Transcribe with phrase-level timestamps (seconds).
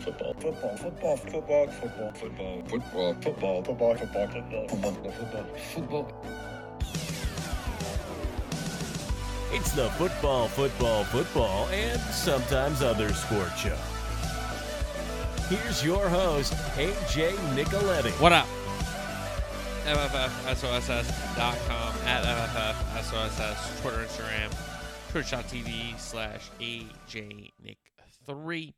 [0.00, 0.34] Football.
[0.34, 0.76] Football.
[0.76, 1.16] Football.
[1.16, 1.66] Football.
[1.66, 1.68] Football.
[1.68, 2.12] Football.
[2.14, 2.62] Football.
[3.20, 3.62] Football.
[3.62, 3.62] Football.
[3.62, 3.64] Football.
[3.64, 4.68] Football.
[4.68, 5.12] Football.
[5.12, 5.44] Football.
[5.74, 6.12] Football.
[9.52, 13.76] It's the football, football, football, and sometimes other sport show.
[15.48, 18.12] Here's your host, AJ Nicoletti.
[18.20, 18.46] What up?
[19.86, 24.52] FFFSOSS.com at FFFSOSS, Twitter, Instagram,
[25.10, 28.72] twitch.tv slash AJNick3.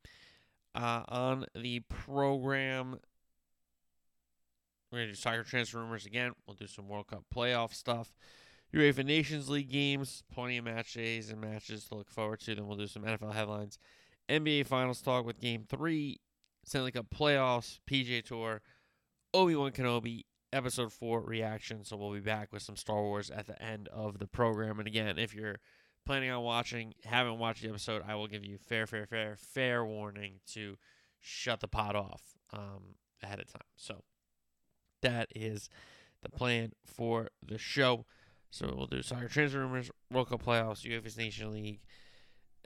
[0.75, 2.99] Uh, on the program,
[4.91, 6.33] we're going to do soccer transfer rumors again.
[6.47, 8.15] We'll do some World Cup playoff stuff.
[8.75, 12.55] UEFA Nations League games, plenty of match days and matches to look forward to.
[12.55, 13.79] Then we'll do some NFL headlines,
[14.29, 16.19] NBA Finals talk with Game 3,
[16.65, 18.63] Stanley Cup playoffs, PGA Tour,
[19.35, 20.23] Obi Wan Kenobi,
[20.55, 21.85] Episode 4 reaction.
[21.85, 24.79] So we'll be back with some Star Wars at the end of the program.
[24.79, 25.57] And again, if you're
[26.05, 29.85] planning on watching, haven't watched the episode, I will give you fair, fair, fair, fair
[29.85, 30.77] warning to
[31.21, 32.23] shut the pot off
[32.53, 33.63] um, ahead of time.
[33.77, 34.03] So
[35.03, 35.69] that is
[36.23, 38.07] the plan for the show.
[38.51, 41.81] So we'll do soccer transfer rumors, World Cup playoffs, UEFA's Nation League,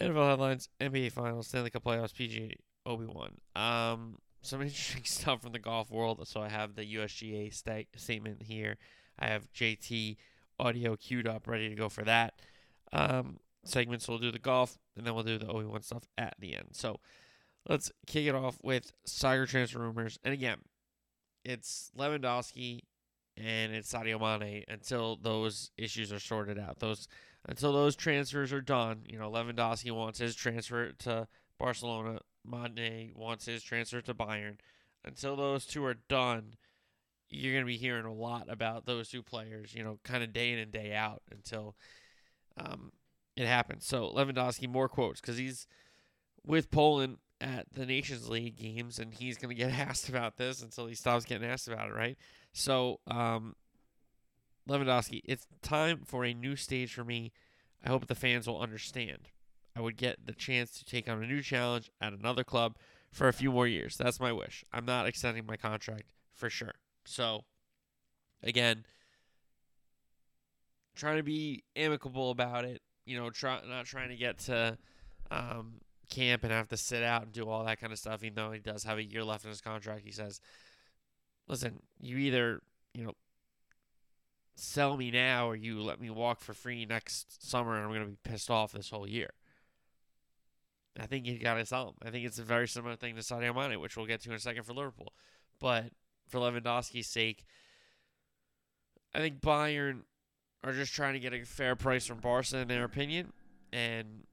[0.01, 2.53] NFL headlines, NBA Finals, Stanley Cup playoffs, PGA
[2.85, 3.37] Obi Wan.
[3.55, 6.27] Um, some interesting stuff from the golf world.
[6.27, 8.77] So I have the USGA sta- statement here.
[9.19, 10.17] I have JT
[10.59, 12.35] audio queued up, ready to go for that.
[12.93, 14.09] Um, segments.
[14.09, 16.69] we'll do the golf, and then we'll do the Obi Wan stuff at the end.
[16.73, 17.01] So
[17.69, 20.19] let's kick it off with soccer transfer rumors.
[20.25, 20.59] And again,
[21.45, 22.81] it's Lewandowski
[23.37, 26.79] and it's Sadio Mane until those issues are sorted out.
[26.79, 27.09] Those
[27.49, 29.03] until those transfers are done.
[29.07, 32.21] You know, Lewandowski wants his transfer to Barcelona.
[32.45, 34.57] Mane wants his transfer to Bayern.
[35.05, 36.55] Until those two are done,
[37.29, 39.75] you're going to be hearing a lot about those two players.
[39.75, 41.77] You know, kind of day in and day out until
[42.57, 42.93] um,
[43.37, 43.87] it happens.
[43.87, 45.67] So Lewandowski, more quotes because he's
[46.45, 50.63] with Poland at the Nations League games, and he's going to get asked about this
[50.63, 52.17] until he stops getting asked about it, right?
[52.53, 53.55] So, um,
[54.69, 57.33] Lewandowski, it's time for a new stage for me.
[57.85, 59.29] I hope the fans will understand.
[59.77, 62.77] I would get the chance to take on a new challenge at another club
[63.13, 63.97] for a few more years.
[63.97, 64.65] That's my wish.
[64.73, 66.75] I'm not extending my contract for sure.
[67.05, 67.45] So,
[68.43, 68.87] again,
[70.97, 72.83] trying to be amicable about it.
[73.05, 74.77] You know, try not trying to get to
[75.31, 75.75] um,
[76.11, 78.25] camp and have to sit out and do all that kind of stuff.
[78.25, 80.41] Even though he does have a year left in his contract, he says
[81.49, 82.61] listen, you either,
[82.95, 83.13] you know,
[84.55, 88.03] sell me now or you let me walk for free next summer and I'm going
[88.03, 89.31] to be pissed off this whole year.
[90.99, 91.95] I think you got to sell him.
[92.03, 94.37] I think it's a very similar thing to Sadio Mane, which we'll get to in
[94.37, 95.13] a second for Liverpool.
[95.61, 95.91] But
[96.27, 97.45] for Lewandowski's sake,
[99.15, 100.01] I think Bayern
[100.65, 103.33] are just trying to get a fair price from Barca in their opinion.
[103.73, 104.25] And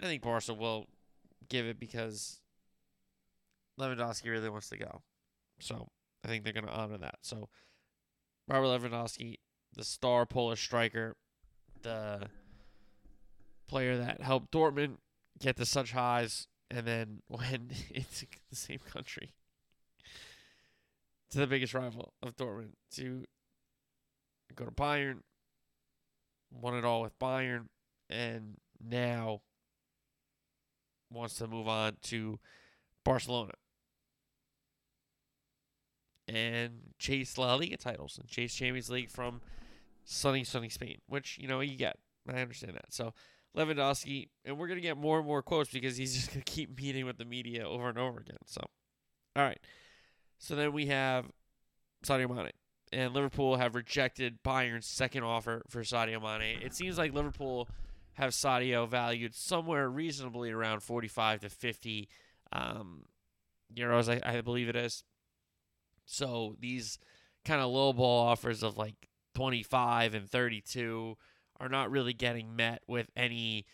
[0.00, 0.86] I think Barca will
[1.48, 2.40] give it because
[3.78, 5.02] Lewandowski really wants to go.
[5.58, 5.88] So
[6.24, 7.16] I think they're going to honor that.
[7.22, 7.48] So,
[8.48, 9.38] Robert Lewandowski,
[9.74, 11.16] the star Polish striker,
[11.82, 12.28] the
[13.68, 14.96] player that helped Dortmund
[15.40, 19.32] get to such highs and then went into the same country
[21.30, 23.24] to the biggest rival of Dortmund to
[24.54, 25.18] go to Bayern,
[26.50, 27.66] won it all with Bayern,
[28.10, 29.42] and now
[31.10, 32.38] wants to move on to
[33.04, 33.52] Barcelona
[36.28, 39.40] and chase La Liga titles and chase Champions League from
[40.04, 41.98] sunny, sunny Spain, which, you know, you get.
[42.28, 42.92] I understand that.
[42.92, 43.12] So,
[43.56, 46.50] Lewandowski, and we're going to get more and more quotes because he's just going to
[46.50, 48.38] keep meeting with the media over and over again.
[48.46, 48.62] So,
[49.36, 49.60] all right.
[50.38, 51.26] So then we have
[52.04, 52.50] Sadio Mane.
[52.92, 56.60] And Liverpool have rejected Bayern's second offer for Sadio Mane.
[56.62, 57.68] It seems like Liverpool
[58.14, 62.08] have Sadio valued somewhere reasonably around 45 to 50
[62.52, 63.04] um,
[63.74, 65.04] euros, I, I believe it is.
[66.04, 66.98] So these
[67.44, 71.16] kind of low ball offers of like 25 and 32
[71.58, 73.64] are not really getting met with any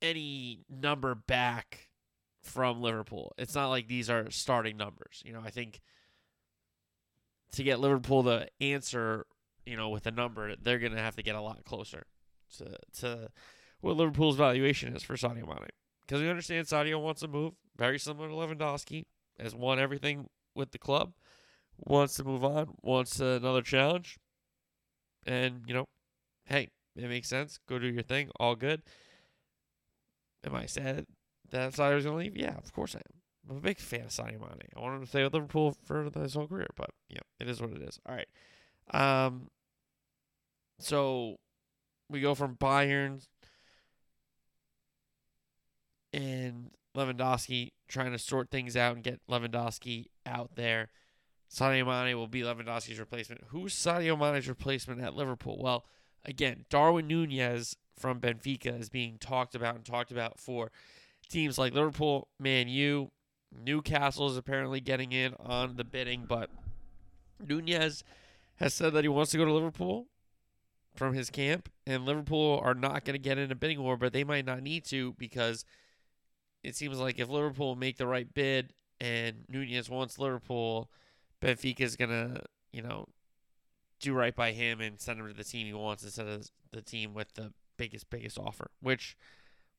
[0.00, 1.88] any number back
[2.42, 3.32] from Liverpool.
[3.38, 5.22] It's not like these are starting numbers.
[5.24, 5.80] You know, I think
[7.54, 9.26] to get Liverpool to answer,
[9.64, 12.06] you know, with a number, they're going to have to get a lot closer
[12.58, 13.28] to to
[13.80, 15.68] what Liverpool's valuation is for Sadio Mane.
[16.00, 19.04] Because we understand Sadio wants to move, very similar to Lewandowski,
[19.38, 21.12] has won everything with the club,
[21.78, 24.18] wants to move on, wants another challenge.
[25.26, 25.86] And, you know,
[26.46, 27.58] hey, it makes sense.
[27.68, 28.30] Go do your thing.
[28.38, 28.82] All good.
[30.44, 31.06] Am I sad
[31.50, 32.36] that Sadio was going to leave?
[32.36, 33.23] Yeah, of course I am.
[33.48, 34.68] I'm a big fan of Sadio Mane.
[34.76, 37.60] I want him to stay with Liverpool for his whole career, but, yeah, it is
[37.60, 38.00] what it is.
[38.06, 38.28] All right.
[39.26, 39.48] Um,
[40.78, 41.36] so
[42.08, 43.26] we go from Bayern
[46.12, 50.88] and Lewandowski, trying to sort things out and get Lewandowski out there.
[51.52, 53.42] Sadio Mane will be Lewandowski's replacement.
[53.48, 55.58] Who's Sadio Mane's replacement at Liverpool?
[55.60, 55.84] Well,
[56.24, 60.72] again, Darwin Nunez from Benfica is being talked about and talked about for
[61.28, 63.10] teams like Liverpool, Man U,
[63.62, 66.50] Newcastle is apparently getting in on the bidding, but
[67.44, 68.04] Nunez
[68.56, 70.06] has said that he wants to go to Liverpool
[70.94, 74.12] from his camp, and Liverpool are not going to get in a bidding war, but
[74.12, 75.64] they might not need to because
[76.62, 80.88] it seems like if Liverpool make the right bid and Nunez wants Liverpool,
[81.42, 82.42] Benfica is going to,
[82.72, 83.08] you know,
[84.00, 86.82] do right by him and send him to the team he wants instead of the
[86.82, 89.16] team with the biggest, biggest offer, which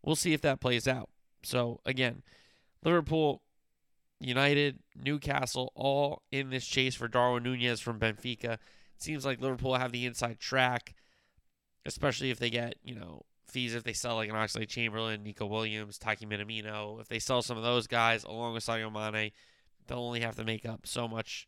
[0.01, 1.09] we'll see if that plays out.
[1.43, 2.23] So, again,
[2.83, 3.41] Liverpool,
[4.19, 8.53] United, Newcastle, all in this chase for Darwin Nunez from Benfica.
[8.53, 8.59] It
[8.97, 10.95] seems like Liverpool have the inside track,
[11.85, 15.45] especially if they get, you know, fees if they sell like an Oxlade Chamberlain, Nico
[15.45, 16.99] Williams, Taki Minamino.
[16.99, 19.31] If they sell some of those guys along with Sadio Mane,
[19.87, 21.47] they'll only have to make up so much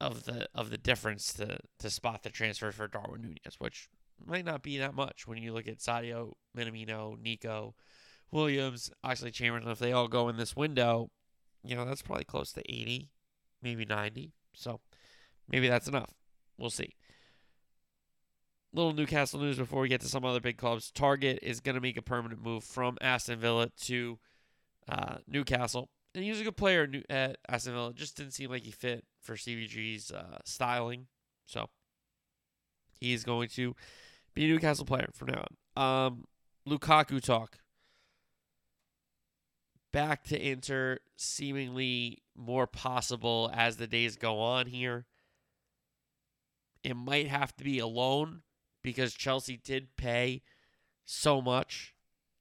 [0.00, 3.88] of the of the difference to to spot the transfer for Darwin Nunez, which
[4.24, 7.74] might not be that much when you look at Sadio, Minamino, Nico,
[8.32, 9.70] Williams, Oxlade Chamberlain.
[9.70, 11.10] If they all go in this window,
[11.62, 13.10] you know that's probably close to 80,
[13.62, 14.32] maybe 90.
[14.54, 14.80] So
[15.48, 16.12] maybe that's enough.
[16.58, 16.96] We'll see.
[18.74, 20.90] Little Newcastle news before we get to some other big clubs.
[20.90, 24.18] Targett is going to make a permanent move from Aston Villa to
[24.88, 25.90] uh, Newcastle.
[26.14, 27.92] And he was a good player at Aston Villa.
[27.92, 31.06] Just didn't seem like he fit for CVG's uh, styling.
[31.44, 31.68] So
[32.98, 33.74] he's going to
[34.34, 35.44] be a Newcastle player from now
[35.76, 36.06] on.
[36.06, 36.24] Um,
[36.66, 37.58] Lukaku talk.
[39.92, 45.06] Back to Inter, seemingly more possible as the days go on here.
[46.82, 48.42] It might have to be a loan
[48.82, 50.42] because Chelsea did pay
[51.04, 51.94] so much.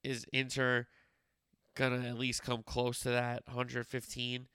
[0.03, 0.88] Is Inter
[1.75, 4.47] gonna at least come close to that 115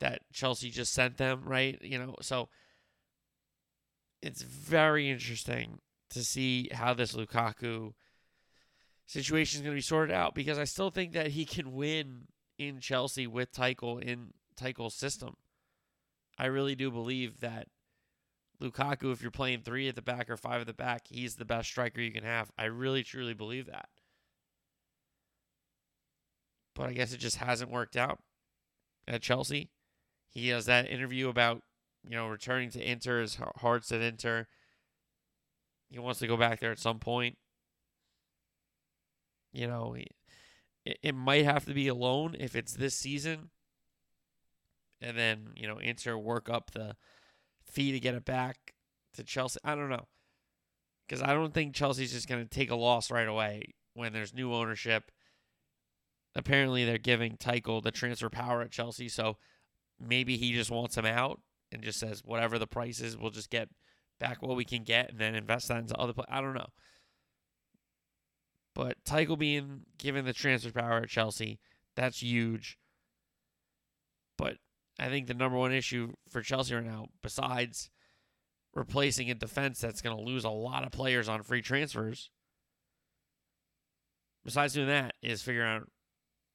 [0.00, 1.80] that Chelsea just sent them, right?
[1.82, 2.48] You know, so
[4.22, 5.80] it's very interesting
[6.10, 7.94] to see how this Lukaku
[9.08, 12.28] situation is going to be sorted out because I still think that he can win
[12.58, 15.36] in Chelsea with Tuchel in Tuchel's system.
[16.38, 17.68] I really do believe that
[18.60, 21.44] Lukaku, if you're playing three at the back or five at the back, he's the
[21.44, 22.52] best striker you can have.
[22.58, 23.88] I really truly believe that.
[26.74, 28.18] But I guess it just hasn't worked out
[29.06, 29.70] at Chelsea.
[30.28, 31.62] He has that interview about,
[32.08, 34.46] you know, returning to Inter, his heart's at Inter.
[35.90, 37.38] He wants to go back there at some point.
[39.52, 43.50] You know, it, it might have to be a loan if it's this season.
[45.00, 46.96] And then, you know, Inter work up the
[47.64, 48.74] fee to get it back
[49.14, 49.60] to Chelsea.
[49.64, 50.08] I don't know.
[51.06, 54.34] Because I don't think Chelsea's just going to take a loss right away when there's
[54.34, 55.10] new ownership.
[56.34, 59.38] Apparently, they're giving Tuchel the transfer power at Chelsea, so
[59.98, 61.40] maybe he just wants him out
[61.72, 63.68] and just says whatever the price is, we'll just get
[64.20, 66.12] back what we can get and then invest that into other.
[66.12, 66.68] Play- I don't know.
[68.78, 71.58] But Tuchel being given the transfer power at Chelsea,
[71.96, 72.78] that's huge.
[74.36, 74.58] But
[75.00, 77.90] I think the number one issue for Chelsea right now, besides
[78.74, 82.30] replacing a defense that's going to lose a lot of players on free transfers,
[84.44, 85.90] besides doing that, is figuring out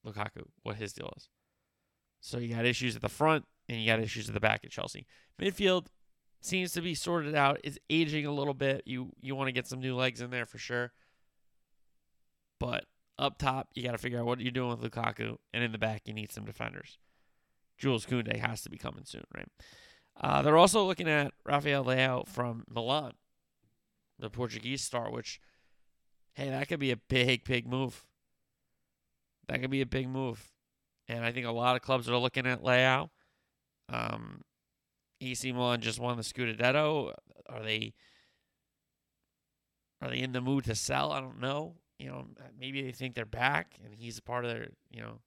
[0.08, 1.28] Lukaku, what his deal is.
[2.22, 4.72] So you got issues at the front and you got issues at the back at
[4.72, 5.06] Chelsea.
[5.42, 5.88] Midfield
[6.40, 7.60] seems to be sorted out.
[7.66, 8.84] Is aging a little bit.
[8.86, 10.94] You you want to get some new legs in there for sure.
[12.64, 12.86] But
[13.20, 15.78] up top, you got to figure out what you're doing with Lukaku, and in the
[15.78, 16.98] back, you need some defenders.
[17.78, 19.50] Jules Koundé has to be coming soon, right?
[20.16, 23.16] Uh, they're also looking at Rafael Leao from Milan,
[24.18, 25.42] the Portuguese star, which,
[26.36, 28.06] hey, that could be a big, big move.
[29.50, 30.54] That could be a big move.
[31.10, 33.10] And I think a lot of clubs are looking at Leao.
[33.90, 34.40] Um,
[35.20, 37.14] AC Milan just won the Scudetto.
[37.50, 37.94] Are they
[40.02, 41.12] are they in the mood to sell?
[41.12, 41.76] I don't know.
[42.04, 45.00] You know, uh, maybe they think they're back and he's a part of their, you
[45.00, 45.20] know,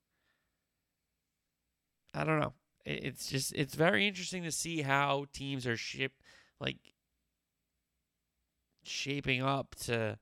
[2.12, 2.52] I don't know.
[2.84, 6.12] It's just it's very interesting to see how teams are ship
[6.60, 6.76] like
[8.84, 10.18] shaping up to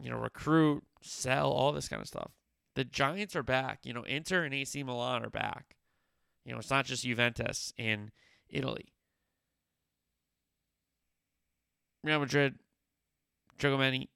[0.00, 2.30] you know recruit, sell, all this kind of stuff.
[2.76, 3.80] The Giants are back.
[3.82, 5.74] You know, Inter and AC Milan are back.
[6.44, 8.12] You know, it's not just Juventus in
[8.48, 8.92] Italy.
[12.04, 12.54] Real Madrid,
[13.58, 14.08] Giacometti,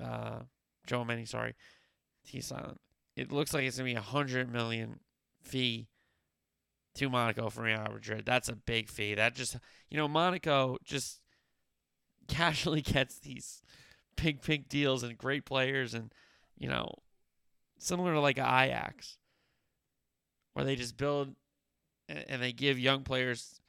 [0.00, 0.40] uh,
[0.86, 1.54] Giacometti, sorry,
[2.22, 2.80] he's silent.
[3.16, 5.00] It looks like it's gonna be a hundred million
[5.42, 5.88] fee
[6.94, 8.24] to Monaco from Real Madrid.
[8.26, 9.14] That's a big fee.
[9.14, 9.56] That just,
[9.90, 11.20] you know, Monaco just
[12.28, 13.62] casually gets these
[14.16, 15.94] big, big deals and great players.
[15.94, 16.12] And,
[16.56, 16.92] you know,
[17.78, 19.18] similar to like Ajax,
[20.52, 21.34] where they just build
[22.08, 23.60] and they give young players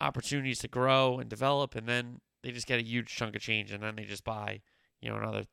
[0.00, 3.70] opportunities to grow and develop, and then they just get a huge chunk of change,
[3.70, 4.60] and then they just buy,
[5.00, 5.44] you know, another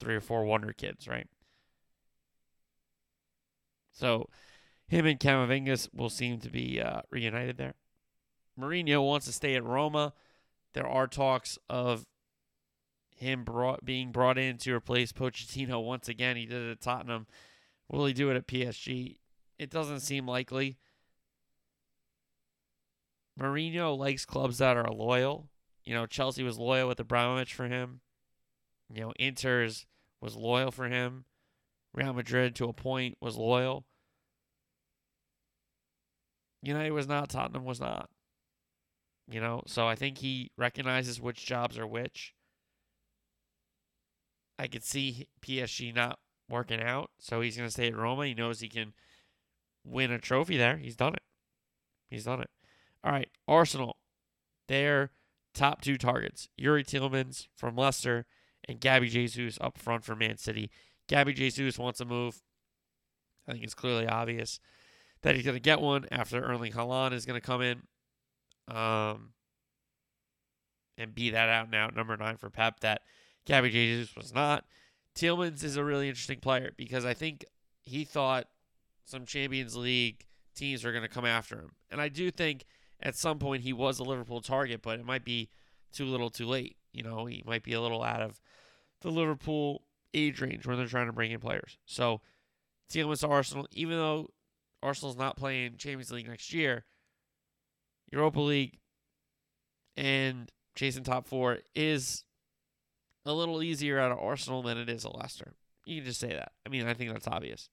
[0.00, 1.28] three or four wonder kids, right?
[3.92, 4.28] So
[4.88, 7.74] him and Camavingas will seem to be uh, reunited there.
[8.58, 10.12] Mourinho wants to stay at Roma.
[10.72, 12.04] There are talks of
[13.16, 16.36] him brought being brought in to replace Pochettino once again.
[16.36, 17.26] He did it at Tottenham.
[17.88, 19.16] Will he do it at PSG?
[19.58, 20.78] It doesn't seem likely.
[23.38, 25.48] Mourinho likes clubs that are loyal.
[25.84, 28.00] You know, Chelsea was loyal with Abramovich for him.
[28.92, 29.86] You know, Inter's
[30.20, 31.24] was loyal for him.
[31.92, 33.84] Real Madrid, to a point, was loyal.
[36.62, 37.28] United was not.
[37.28, 38.10] Tottenham was not.
[39.30, 42.34] You know, so I think he recognizes which jobs are which.
[44.58, 48.26] I could see PSG not working out, so he's going to stay at Roma.
[48.26, 48.92] He knows he can
[49.84, 50.76] win a trophy there.
[50.76, 51.22] He's done it.
[52.10, 52.50] He's done it.
[53.02, 53.96] All right, Arsenal.
[54.68, 55.10] Their
[55.54, 58.26] top two targets: Youri Tielemans from Leicester
[58.68, 60.70] and Gabby Jesus up front for Man City.
[61.08, 62.42] Gabby Jesus wants a move.
[63.46, 64.58] I think it's clearly obvious
[65.22, 67.82] that he's going to get one after Erling Haaland is going to come in
[68.68, 69.30] um,
[70.96, 73.02] and be that out and out number nine for Pep that
[73.46, 74.64] Gabby Jesus was not.
[75.14, 77.44] Tielemans is a really interesting player because I think
[77.82, 78.48] he thought
[79.04, 81.72] some Champions League teams are going to come after him.
[81.90, 82.64] And I do think
[83.00, 85.48] at some point he was a Liverpool target, but it might be
[85.92, 86.76] too little too late.
[86.92, 88.40] You know, he might be a little out of
[89.04, 89.82] the Liverpool
[90.14, 91.76] age range when they're trying to bring in players.
[91.84, 92.22] So
[92.90, 94.30] Tielemans Arsenal, even though
[94.82, 96.84] Arsenal's not playing Champions League next year,
[98.10, 98.78] Europa League
[99.96, 102.24] and chasing top four is
[103.26, 105.52] a little easier out of Arsenal than it is at Leicester.
[105.84, 106.52] You can just say that.
[106.66, 107.68] I mean, I think that's obvious.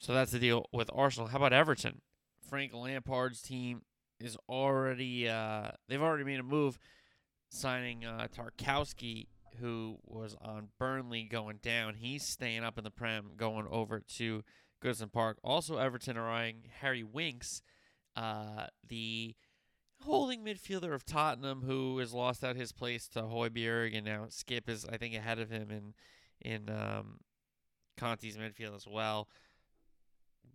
[0.00, 1.28] So that's the deal with Arsenal.
[1.28, 2.00] How about Everton?
[2.48, 3.82] Frank Lampard's team
[4.18, 6.78] is already uh, they've already made a move
[7.56, 9.26] signing uh, Tarkowski,
[9.60, 11.94] who was on Burnley going down.
[11.94, 14.44] He's staying up in the Prem, going over to
[14.82, 15.38] Goodison Park.
[15.42, 17.62] Also, Everton are eyeing Harry Winks,
[18.14, 19.34] uh, the
[20.02, 24.68] holding midfielder of Tottenham, who has lost out his place to Højbjerg, and now Skipp
[24.68, 25.94] is, I think, ahead of him in
[26.42, 27.20] in um,
[27.96, 29.28] Conte's midfield as well.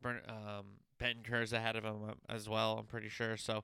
[0.06, 3.36] Um, Bentancur's ahead of him uh, as well, I'm pretty sure.
[3.38, 3.64] So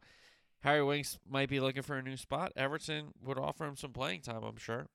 [0.61, 2.51] Harry Winks might be looking for a new spot.
[2.55, 4.87] Everton would offer him some playing time, I'm sure.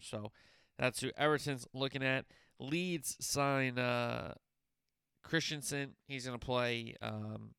[0.00, 0.30] So
[0.78, 2.26] that's who Everton's looking at.
[2.58, 4.34] Leeds sign uh,
[5.26, 5.90] Kristensen.
[6.06, 7.50] He's going to play um,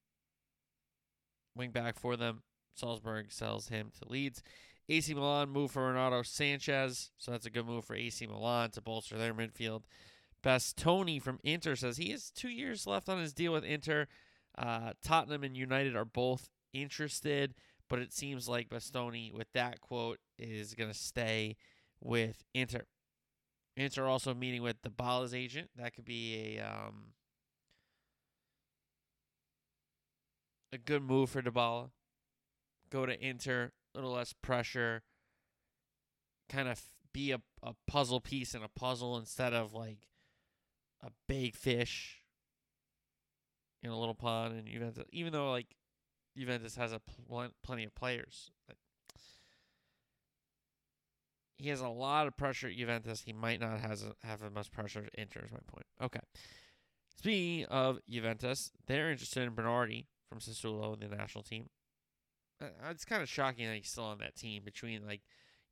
[1.56, 2.44] wing back for them.
[2.76, 4.44] Salzburg sells him to Leeds.
[4.90, 8.82] AC Milan move for Renato Sanches, so that's a good move for AC Milan to
[8.82, 9.84] bolster their midfield.
[10.44, 14.08] Bastoni from Inter says he has two years left on his deal with Inter.
[14.58, 17.54] Uh, Tottenham and United are both interested,
[17.90, 21.56] but it seems like Bastoni, with that quote, is going to stay
[22.02, 22.84] with Inter.
[23.76, 25.70] Inter also meeting with Dybala's agent.
[25.76, 27.14] That could be a um,
[30.72, 31.92] a good move for Dybala.
[32.90, 35.04] Go to Inter, a little less pressure.
[36.50, 36.82] Kind of
[37.14, 40.08] be a, a puzzle piece in a puzzle instead of like
[41.04, 42.22] a big fish
[43.84, 44.58] in a little pond.
[44.58, 45.76] And Juventus, even though like
[46.38, 48.52] Juventus has a pl- plenty of players,
[51.58, 53.24] he has a lot of pressure at Juventus.
[53.24, 55.42] He might not has have as much pressure at Inter.
[55.44, 55.86] Is my point.
[56.02, 56.20] Okay.
[57.18, 61.70] Speaking of Juventus, they're interested in Berardi from Sassuolo in the national team.
[62.62, 64.62] Uh, it's kind of shocking that he's still on that team.
[64.64, 65.22] Between like,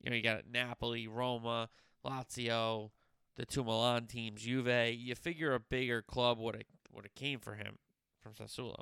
[0.01, 1.69] you know, you got Napoli, Roma,
[2.03, 2.89] Lazio,
[3.35, 4.95] the two Milan teams, Juve.
[4.95, 7.77] You figure a bigger club would have would have came for him
[8.23, 8.79] from Sassuolo.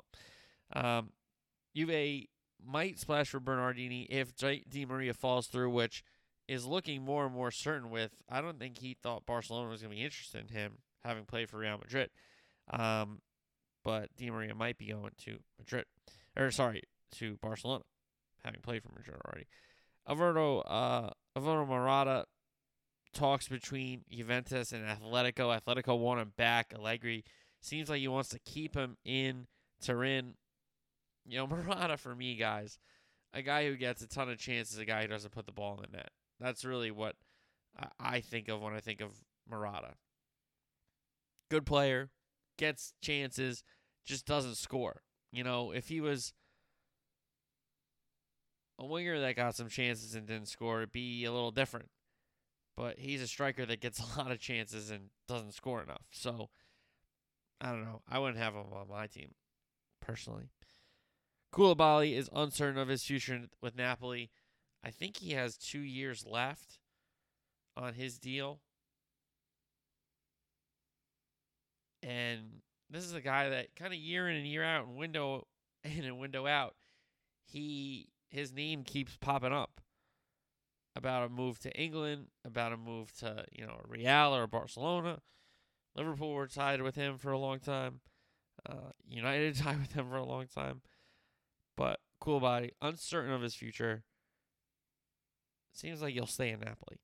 [0.72, 1.10] Um,
[1.76, 2.26] Juve
[2.64, 6.02] might splash for Bernardini if Di Maria falls through, which
[6.48, 8.12] is looking more and more certain with.
[8.28, 11.48] I don't think he thought Barcelona was going to be interested in him, having played
[11.48, 12.10] for Real Madrid.
[12.70, 13.20] Um,
[13.84, 15.84] but Di Maria might be going to Madrid,
[16.36, 17.84] or sorry, to Barcelona,
[18.44, 19.46] having played for Madrid already.
[20.08, 22.26] Alvaro, uh, Alvaro Morata
[23.12, 25.58] talks between Juventus and Atletico.
[25.58, 26.72] Atletico want him back.
[26.74, 27.24] Allegri
[27.60, 29.46] seems like he wants to keep him in
[29.80, 30.34] Turin.
[31.26, 32.78] You know, Morata for me, guys,
[33.32, 35.74] a guy who gets a ton of chances, a guy who doesn't put the ball
[35.76, 36.10] in the net.
[36.40, 37.16] That's really what
[37.98, 39.12] I think of when I think of
[39.48, 39.94] Morata.
[41.50, 42.10] Good player,
[42.58, 43.62] gets chances,
[44.04, 45.02] just doesn't score.
[45.32, 46.32] You know, if he was
[48.78, 51.90] a winger that got some chances and didn't score, it'd be a little different.
[52.76, 56.04] but he's a striker that gets a lot of chances and doesn't score enough.
[56.10, 56.50] So
[57.60, 58.02] I don't know.
[58.08, 59.34] I wouldn't have him on my team
[60.00, 60.50] personally.
[61.54, 64.30] Koulibaly is uncertain of his future with Napoli.
[64.82, 66.80] I think he has two years left
[67.76, 68.60] on his deal.
[72.02, 75.46] And this is a guy that kind of year in and year out and window
[75.84, 76.74] in and window out,
[77.46, 79.80] he his name keeps popping up
[80.96, 85.20] about a move to England, about a move to, you know, Real or Barcelona.
[85.94, 88.00] Liverpool were tied with him for a long time.
[88.68, 90.82] Uh, United tied with him for a long time.
[91.76, 94.04] But Koulibaly, uncertain of his future.
[95.72, 97.00] Seems like he'll stay in Napoli.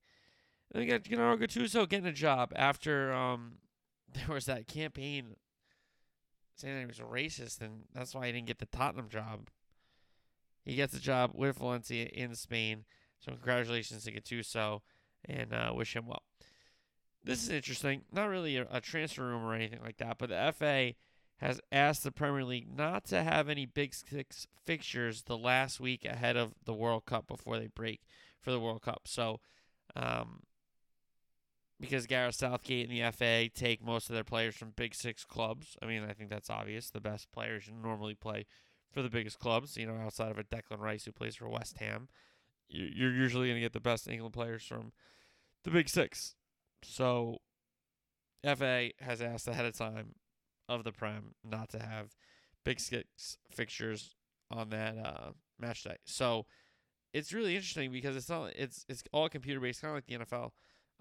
[0.71, 3.55] And then we got Gennaro Gattuso getting a job after um,
[4.15, 5.37] there was that campaign
[6.55, 9.49] saying that he was a racist, and that's why he didn't get the Tottenham job.
[10.63, 12.85] He gets a job with Valencia in Spain.
[13.19, 14.81] So congratulations to Gattuso,
[15.25, 16.23] and uh, wish him well.
[17.23, 18.03] This is interesting.
[18.13, 20.95] Not really a, a transfer room or anything like that, but the FA
[21.41, 26.05] has asked the Premier League not to have any Big Six fixtures the last week
[26.05, 28.03] ahead of the World Cup before they break
[28.41, 29.03] for the World Cup.
[29.07, 29.41] So,
[29.97, 30.43] um,
[31.81, 35.79] because Gareth Southgate and the FA take most of their players from Big Six clubs.
[35.83, 36.91] I mean, I think that's obvious.
[36.91, 38.45] The best players normally play
[38.93, 41.79] for the biggest clubs, you know, outside of a Declan Rice who plays for West
[41.79, 42.09] Ham.
[42.69, 44.93] You're usually going to get the best England players from
[45.65, 46.35] the Big Six.
[46.83, 47.39] So,
[48.45, 50.15] FA has asked ahead of time
[50.71, 52.15] of the Prem not to have
[52.65, 54.15] Big Six fixtures
[54.51, 55.97] on that uh, match day.
[56.05, 56.47] So
[57.13, 60.25] it's really interesting because it's not it's it's all computer based, kind of like the
[60.25, 60.51] NFL.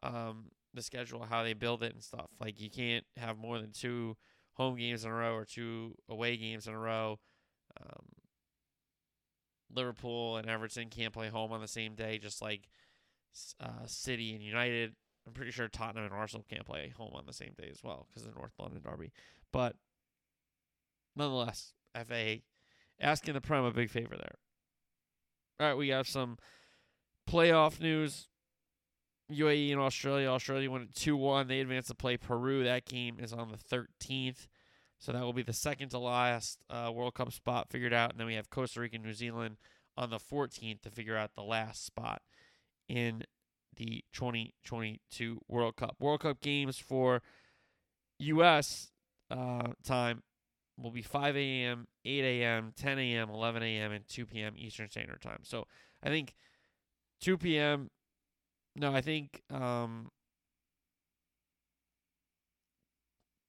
[0.02, 2.30] Um, the schedule, how they build it and stuff.
[2.40, 4.18] Like you can't have more than two
[4.54, 7.20] home games in a row or two away games in a row.
[7.82, 8.06] Um,
[9.74, 12.68] Liverpool and Everton can't play home on the same day, just like
[13.62, 14.96] uh, City and United.
[15.26, 18.08] I'm pretty sure Tottenham and Arsenal can't play home on the same day as well
[18.08, 19.12] because of the North London derby.
[19.52, 19.76] But
[21.16, 22.38] nonetheless, FA
[23.00, 24.36] asking the Prem a big favor there.
[25.60, 26.38] All right, we have some
[27.30, 28.28] playoff news.
[29.32, 30.28] UAE and Australia.
[30.28, 31.48] Australia went 2 1.
[31.48, 32.64] They advanced to play Peru.
[32.64, 34.48] That game is on the 13th.
[34.98, 38.12] So that will be the second to last uh, World Cup spot figured out.
[38.12, 39.58] And then we have Costa Rica and New Zealand
[39.96, 42.22] on the 14th to figure out the last spot
[42.88, 43.24] in
[43.80, 45.96] the 2022 World Cup.
[46.00, 47.24] World Cup games for
[48.20, 48.92] U.S
[49.32, 50.24] uh, time
[50.78, 54.54] will be 5 a.m., 8 a.m., 10 a.m., 11 a.m., and 2 p.m.
[54.58, 55.40] Eastern Standard Time.
[55.44, 55.66] So
[56.02, 56.36] I think
[57.22, 57.90] 2 p.m.
[58.76, 60.10] No, I think um,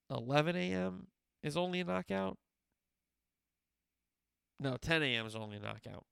[0.09, 1.07] 11 a.m.
[1.41, 2.37] is only a knockout.
[4.59, 5.25] No, 10 a.m.
[5.25, 6.05] is only a knockout.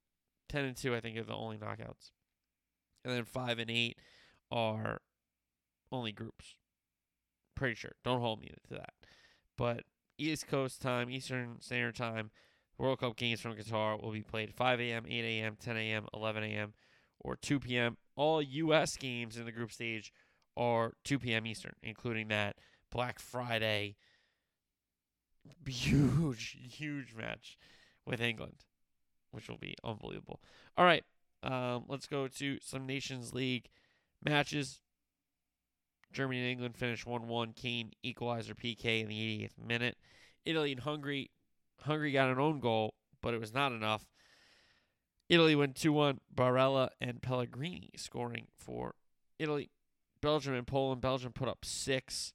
[0.48, 2.10] 10 and 2, I think, are the only knockouts.
[3.04, 3.98] And then 5 and 8
[4.50, 5.00] are
[5.90, 6.56] only groups.
[7.54, 7.92] Pretty sure.
[8.04, 8.94] Don't hold me to that.
[9.56, 9.84] But
[10.18, 12.30] East Coast time, Eastern Standard Time,
[12.78, 16.44] World Cup games from Qatar will be played 5 a.m., 8 a.m., 10 a.m., 11
[16.44, 16.74] a.m.,
[17.18, 17.96] or 2 p.m.
[18.16, 18.96] All U.S.
[18.96, 20.12] games in the group stage
[20.56, 21.46] are 2 p.m.
[21.46, 22.56] Eastern, including that
[22.90, 23.96] Black Friday
[25.66, 27.58] huge, huge match
[28.06, 28.64] with England,
[29.30, 30.40] which will be unbelievable.
[30.76, 31.04] All right,
[31.42, 33.68] um, let's go to some Nations League
[34.24, 34.80] matches.
[36.12, 37.52] Germany and England finished 1 1.
[37.52, 39.96] Kane equalizer PK in the 88th minute.
[40.44, 41.30] Italy and Hungary.
[41.82, 44.06] Hungary got an own goal, but it was not enough.
[45.28, 46.20] Italy went 2 1.
[46.34, 48.94] Barella and Pellegrini scoring for
[49.38, 49.70] Italy.
[50.20, 51.00] Belgium and Poland.
[51.00, 52.32] Belgium put up six.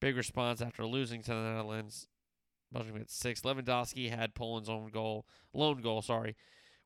[0.00, 2.08] Big response after losing to the Netherlands.
[2.72, 3.42] Belgium had six.
[3.42, 6.36] Lewandowski had Poland's own goal, lone goal, sorry.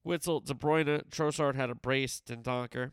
[0.07, 2.23] Witsel, De Bruyne, Trossard had a brace.
[2.27, 2.93] Dendoncker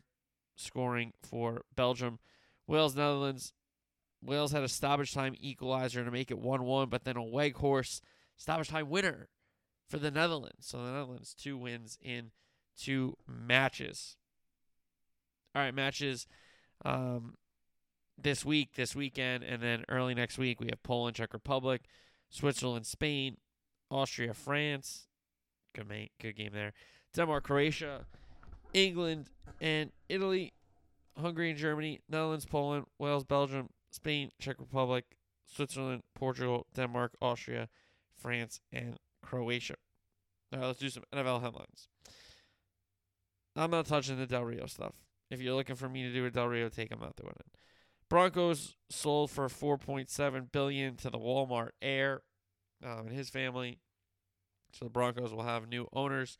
[0.56, 2.18] scoring for Belgium.
[2.66, 3.52] Wales, Netherlands.
[4.22, 8.00] Wales had a stoppage time equalizer to make it 1 1, but then a Weghorst
[8.36, 9.28] stoppage time winner
[9.88, 10.66] for the Netherlands.
[10.66, 12.30] So the Netherlands, two wins in
[12.76, 14.16] two matches.
[15.54, 16.26] All right, matches
[16.84, 17.36] um,
[18.20, 21.82] this week, this weekend, and then early next week, we have Poland, Czech Republic,
[22.30, 23.36] Switzerland, Spain,
[23.90, 25.06] Austria, France.
[25.74, 26.72] Good, mate, good game there.
[27.14, 28.04] Denmark, Croatia,
[28.72, 30.52] England, and Italy.
[31.16, 35.04] Hungary and Germany, Netherlands, Poland, Wales, Belgium, Spain, Czech Republic,
[35.46, 37.68] Switzerland, Portugal, Denmark, Austria,
[38.16, 39.76] France, and Croatia.
[40.52, 41.88] All right, let's do some NFL headlines.
[43.56, 44.94] I'm not touching the Del Rio stuff.
[45.30, 47.46] If you're looking for me to do a Del Rio take, I'm not doing it.
[48.08, 52.22] Broncos sold for 4.7 billion to the Walmart heir
[52.84, 53.78] um, and his family.
[54.72, 56.38] So the Broncos will have new owners.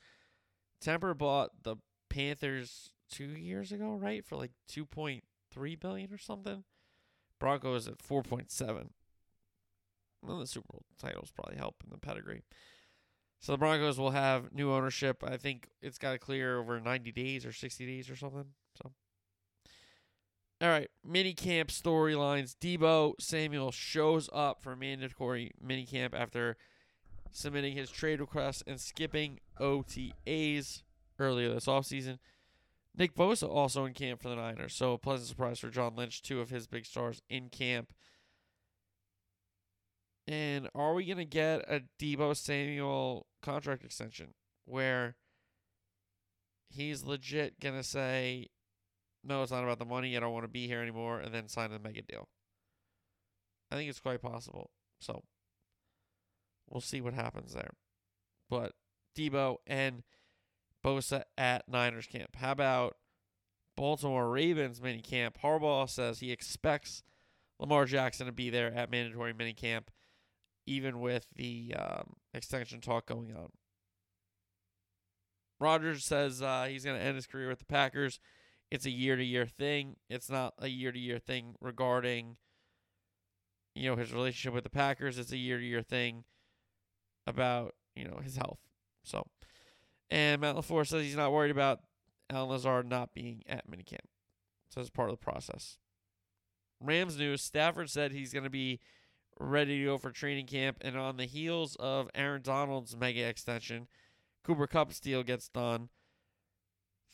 [0.84, 1.76] Tepper bought the
[2.10, 4.24] Panthers two years ago, right?
[4.24, 6.64] For like two point three billion or something.
[7.40, 8.90] Broncos at four point seven.
[10.22, 12.42] Well, the Super Bowl titles probably help in the pedigree.
[13.40, 15.22] So the Broncos will have new ownership.
[15.22, 18.46] I think it's got to clear over 90 days or 60 days or something.
[18.82, 18.92] So,
[20.62, 22.56] all right, mini camp storylines.
[22.58, 26.56] Deebo Samuel shows up for mandatory mini camp after
[27.34, 30.82] submitting his trade request and skipping OTAs
[31.18, 32.18] earlier this offseason.
[32.96, 36.22] Nick Bosa also in camp for the Niners, so a pleasant surprise for John Lynch,
[36.22, 37.92] two of his big stars in camp.
[40.28, 45.16] And are we going to get a Deebo Samuel contract extension where
[46.70, 48.46] he's legit going to say,
[49.24, 50.16] no, it's not about the money.
[50.16, 52.28] I don't want to be here anymore, and then sign a mega deal?
[53.72, 54.70] I think it's quite possible.
[55.00, 55.24] So
[56.68, 57.74] we'll see what happens there.
[58.50, 58.72] But
[59.16, 60.03] Deebo and
[60.85, 62.37] Bosa at Niners camp.
[62.37, 62.96] How about
[63.77, 65.38] Baltimore Ravens mini camp?
[65.42, 67.03] Harbaugh says he expects
[67.59, 69.90] Lamar Jackson to be there at mandatory mini camp,
[70.66, 73.48] even with the um, extension talk going on.
[75.61, 78.20] Rodgers says uh, he's going to end his career with the Packers.
[78.70, 79.96] It's a year to year thing.
[80.11, 82.37] It's not a year to year thing regarding,
[83.74, 85.18] you know, his relationship with the Packers.
[85.18, 86.24] It's a year to year thing
[87.26, 88.60] about, you know, his health.
[89.02, 89.26] So
[90.10, 91.80] and Matt LaFleur says he's not worried about
[92.30, 94.06] Allen Lazard not being at minicamp.
[94.70, 95.78] So that's part of the process.
[96.80, 98.80] Rams news Stafford said he's going to be
[99.38, 100.78] ready to go for training camp.
[100.80, 103.88] And on the heels of Aaron Donald's mega extension,
[104.44, 105.88] Cooper Kupp's deal gets done.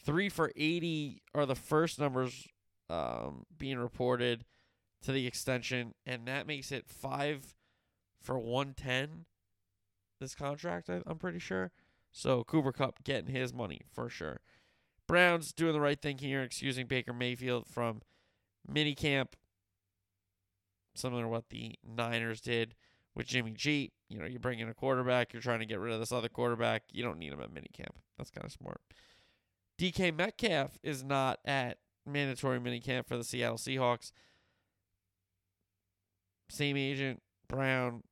[0.03, 2.49] Three for 80 are the first numbers
[2.88, 4.44] um, being reported
[5.03, 5.94] to the extension.
[6.07, 7.55] And that makes it five
[8.20, 9.27] for 110
[10.20, 11.72] this contract, I, I'm pretty sure.
[12.12, 14.40] So Cooper Kupp getting his money for sure.
[15.06, 18.02] Browns doing the right thing here, excusing Baker Mayfield from
[18.70, 19.33] minicamp,
[20.94, 22.74] similar to what the Niners did
[23.14, 23.92] with Jimmy G.
[24.09, 26.28] You know, you bring in a quarterback, you're trying to get rid of this other
[26.28, 26.85] quarterback.
[26.92, 27.96] You don't need him at minicamp.
[28.18, 28.80] That's kind of smart.
[29.80, 34.12] DK Metcalf is not at mandatory minicamp for the Seattle Seahawks.
[36.50, 38.02] Same agent, Brown,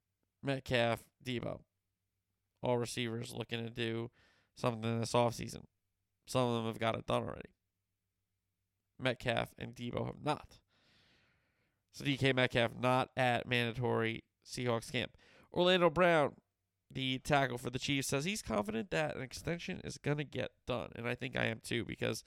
[0.43, 1.61] Metcalf, Deebo
[2.63, 4.11] all receivers looking to do
[4.57, 5.65] something this offseason.
[6.27, 7.51] Some of them have got it done already.
[9.01, 10.59] Metcalf and Deebo have not.
[11.93, 15.17] So DK Metcalf not at mandatory Seahawks camp.
[15.53, 16.33] Orlando Brown,
[16.91, 20.51] the tackle for the Chiefs, says he's confident that an extension is going to get
[20.67, 20.91] done.
[20.97, 22.25] And I think I am too because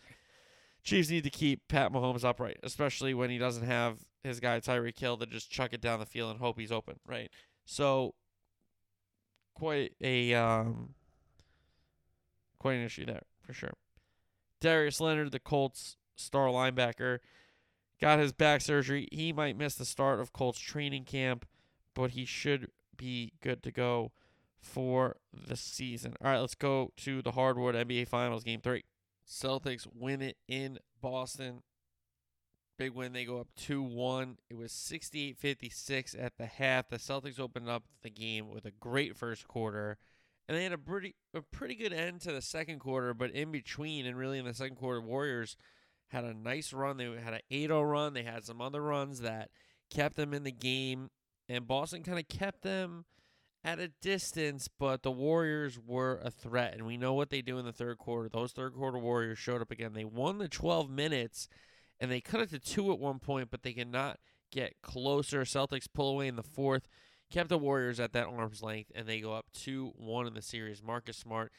[0.84, 5.00] Chiefs need to keep Pat Mahomes upright, especially when he doesn't have his guy Tyreek
[5.00, 7.30] Hill to just chuck it down the field and hope he's open, right?
[7.66, 8.16] So
[9.54, 10.94] quite a um,
[12.60, 13.74] quite an issue there for sure.
[14.60, 17.20] Darius Leonard, the Colts star linebacker,
[18.00, 19.08] got his back surgery.
[19.12, 21.46] He might miss the start of Colts training camp,
[21.94, 24.12] but he should be good to go
[24.60, 26.16] for the season.
[26.24, 28.84] All right, let's go to the hardwood NBA Finals game 3.
[29.28, 31.64] Celtics win it in Boston
[32.78, 33.14] Big win.
[33.14, 34.38] They go up 2 1.
[34.50, 36.90] It was 68 56 at the half.
[36.90, 39.98] The Celtics opened up the game with a great first quarter.
[40.48, 43.52] And they had a pretty a pretty good end to the second quarter, but in
[43.52, 45.56] between and really in the second quarter, Warriors
[46.08, 46.98] had a nice run.
[46.98, 48.14] They had an 8-0 run.
[48.14, 49.50] They had some other runs that
[49.90, 51.10] kept them in the game,
[51.48, 53.06] and Boston kind of kept them
[53.64, 57.60] at a distance, but the Warriors were a threat, and we know what they do
[57.60, 58.28] in the third quarter.
[58.28, 59.94] Those third quarter Warriors showed up again.
[59.94, 61.48] They won the 12 minutes
[62.02, 64.18] and they cut it to two at one point, but they cannot
[64.52, 65.42] get closer.
[65.42, 66.88] Celtics pull away in the fourth,
[67.30, 70.42] kept the Warriors at that arm's length, and they go up 2 1 in the
[70.42, 70.82] series.
[70.82, 71.52] Marcus Smart,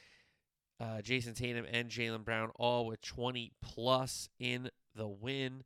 [0.81, 5.62] uh, Jayson Tatum, and Jaylen Brown all with 20 plus in the win.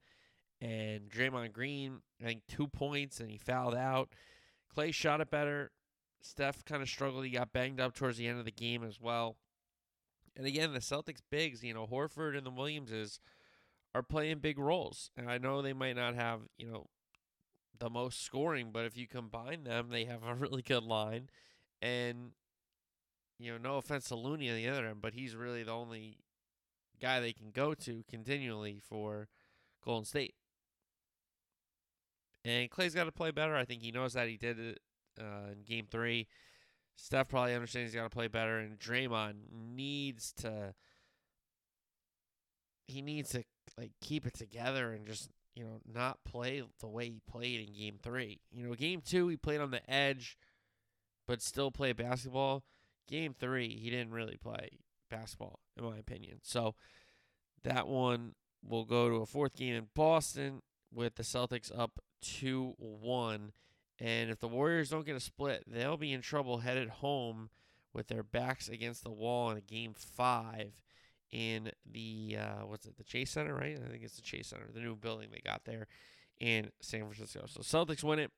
[0.61, 4.11] And Draymond Green, I think two points, and he fouled out.
[4.73, 5.71] Clay shot it better.
[6.21, 7.25] Steph kind of struggled.
[7.25, 9.37] He got banged up towards the end of the game as well.
[10.37, 13.21] And again, the Celtics bigs, you know, Horford and the Williamses
[13.97, 15.11] are playing big roles.
[15.17, 16.87] And I know they might not have, you know,
[17.79, 21.31] the most scoring, but if you combine them, they have a really good line.
[21.81, 22.33] And,
[23.39, 26.19] you know, no offense to Looney on the other end, but he's really the only
[27.01, 29.29] guy they can go to continually for
[29.83, 30.35] Golden State.
[32.45, 33.57] And Clay's got to play better.
[33.57, 34.81] I think he knows that he did it
[35.19, 36.29] uh, in game three.
[36.97, 40.75] Steph probably understands he's got to play better, and Draymond needs to
[42.87, 43.43] he needs to
[43.79, 47.75] like keep it together and just you know not play the way he played in
[47.75, 48.41] game three.
[48.51, 50.37] You know, game two he played on the edge,
[51.27, 52.65] but still play basketball.
[53.09, 54.79] Game three he didn't really play
[55.11, 56.41] basketball in my opinion.
[56.43, 56.75] So
[57.65, 62.75] that one we'll go to a fourth game in Boston with the Celtics up 2
[62.79, 63.53] 1.
[63.99, 67.51] And if the Warriors don't get a split, they'll be in trouble headed home
[67.93, 70.83] with their backs against the wall in a game five
[71.33, 73.79] in the uh, what's it, the Chase Center, right?
[73.85, 75.87] I think it's the Chase Center, the new building they got there
[76.39, 77.47] in San Francisco.
[77.47, 78.31] So Celtics win it,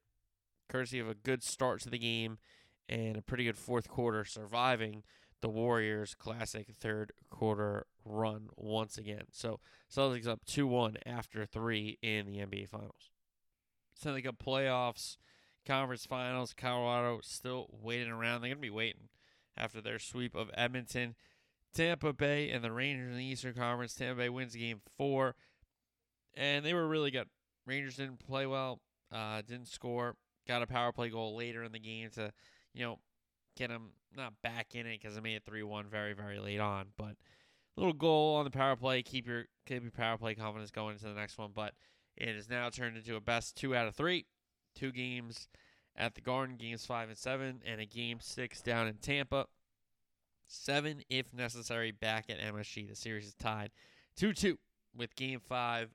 [0.69, 2.39] courtesy of a good start to the game
[2.89, 5.03] and a pretty good fourth quarter, surviving
[5.41, 9.25] the Warriors' classic third quarter run once again.
[9.31, 9.61] So
[9.95, 13.11] Celtics up two one after three in the NBA Finals.
[13.95, 15.17] Stanley Cup playoffs,
[15.67, 16.55] conference finals.
[16.57, 18.41] Colorado still waiting around.
[18.41, 19.09] They're gonna be waiting
[19.57, 21.15] after their sweep of Edmonton.
[21.79, 23.95] Tampa Bay and the Rangers in the Eastern Conference.
[23.95, 25.37] Tampa Bay wins game four,
[26.35, 27.29] and they were really good.
[27.67, 28.81] Rangers didn't play well,
[29.13, 30.17] uh, didn't score.
[30.49, 32.33] Got a power play goal later in the game to,
[32.75, 32.99] you know,
[33.57, 36.59] get them not back in it because they made it three one very very late
[36.59, 37.15] on, but
[37.77, 41.07] little goal on the power play keep your keep your power play confidence going into
[41.07, 41.53] the next one.
[41.55, 41.75] But
[42.17, 44.27] it is now turned into a best two out of three,
[44.75, 45.47] two games
[45.95, 49.47] at the Garden, games five and seven, and a game six down in Tampa.
[50.49, 52.89] Seven, if necessary, back at MSG.
[52.89, 53.71] The series is tied
[54.17, 54.59] 2 2
[54.97, 55.91] with game five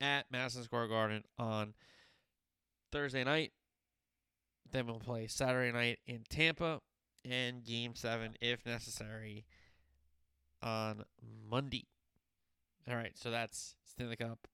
[0.00, 1.74] at Madison Square Garden on
[2.92, 3.52] Thursday night.
[4.70, 6.80] Then we'll play Saturday night in Tampa
[7.24, 9.46] and game seven, if necessary,
[10.62, 11.04] on
[11.50, 11.86] Monday.
[12.88, 14.46] All right, so that's Stanley Cup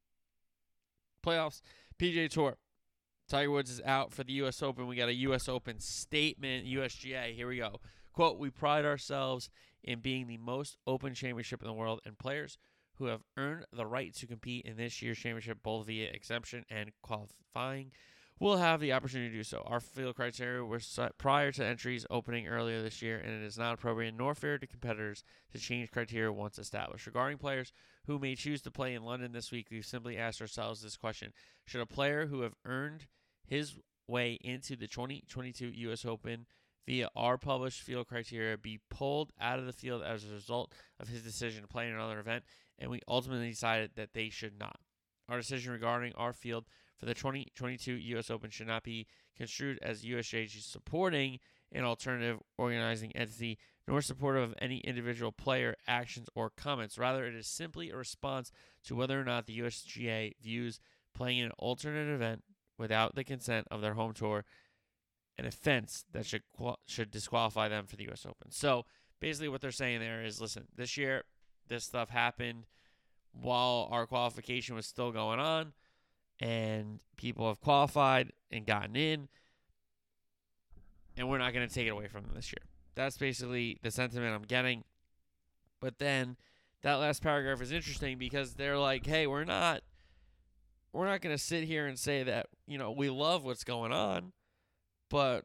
[1.24, 1.62] playoffs.
[1.98, 2.56] PGA Tour.
[3.28, 4.62] Tiger Woods is out for the U.S.
[4.62, 4.86] Open.
[4.86, 5.48] We got a U.S.
[5.48, 7.34] Open statement, USGA.
[7.34, 7.80] Here we go.
[8.12, 9.50] Quote, we pride ourselves
[9.82, 12.58] in being the most open championship in the world, and players
[12.94, 16.92] who have earned the right to compete in this year's championship, both via exemption and
[17.02, 17.90] qualifying,
[18.38, 19.62] will have the opportunity to do so.
[19.66, 23.58] Our field criteria were set prior to entries opening earlier this year, and it is
[23.58, 27.06] not appropriate nor fair to competitors to change criteria once established.
[27.06, 27.72] Regarding players
[28.06, 31.32] who may choose to play in London this week, we've simply asked ourselves this question
[31.66, 33.06] Should a player who have earned
[33.46, 33.76] his
[34.08, 36.04] way into the 2022 U.S.
[36.04, 36.46] Open
[36.86, 41.08] via our published field criteria be pulled out of the field as a result of
[41.08, 42.44] his decision to play in another event,
[42.78, 44.78] and we ultimately decided that they should not.
[45.28, 46.66] Our decision regarding our field
[46.98, 48.30] for the 2022 U.S.
[48.30, 51.38] Open should not be construed as USGA supporting
[51.72, 56.98] an alternative organizing entity, nor supportive of any individual player actions or comments.
[56.98, 58.50] Rather, it is simply a response
[58.84, 60.80] to whether or not the USGA views
[61.14, 62.42] playing in an alternate event
[62.76, 64.44] without the consent of their home tour
[65.38, 66.42] an offense that should
[66.86, 68.26] should disqualify them for the U.S.
[68.26, 68.50] Open.
[68.50, 68.84] So
[69.20, 71.24] basically, what they're saying there is, listen, this year
[71.68, 72.66] this stuff happened
[73.32, 75.72] while our qualification was still going on,
[76.40, 79.28] and people have qualified and gotten in,
[81.16, 82.68] and we're not going to take it away from them this year.
[82.94, 84.84] That's basically the sentiment I'm getting.
[85.80, 86.36] But then
[86.82, 89.82] that last paragraph is interesting because they're like, "Hey, we're not."
[90.92, 93.92] We're not going to sit here and say that, you know, we love what's going
[93.92, 94.32] on
[95.10, 95.44] but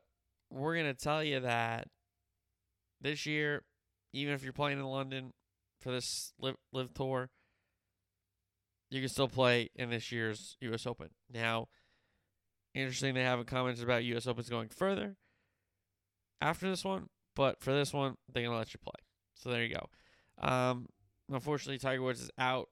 [0.50, 1.88] we're going to tell you that
[3.02, 3.64] this year,
[4.14, 5.34] even if you're playing in London
[5.82, 7.30] for this LIV, LIV tour,
[8.90, 10.86] you can still play in this year's U.S.
[10.88, 11.10] Open.
[11.34, 11.68] Now,
[12.74, 14.28] interesting, they haven't commented about U.S.
[14.28, 15.18] Opens going further
[16.42, 18.94] after this one, but for this one, they're going to let you play.
[19.34, 20.48] So there you go.
[20.48, 20.88] Um,
[21.30, 22.70] unfortunately, Tiger Woods is out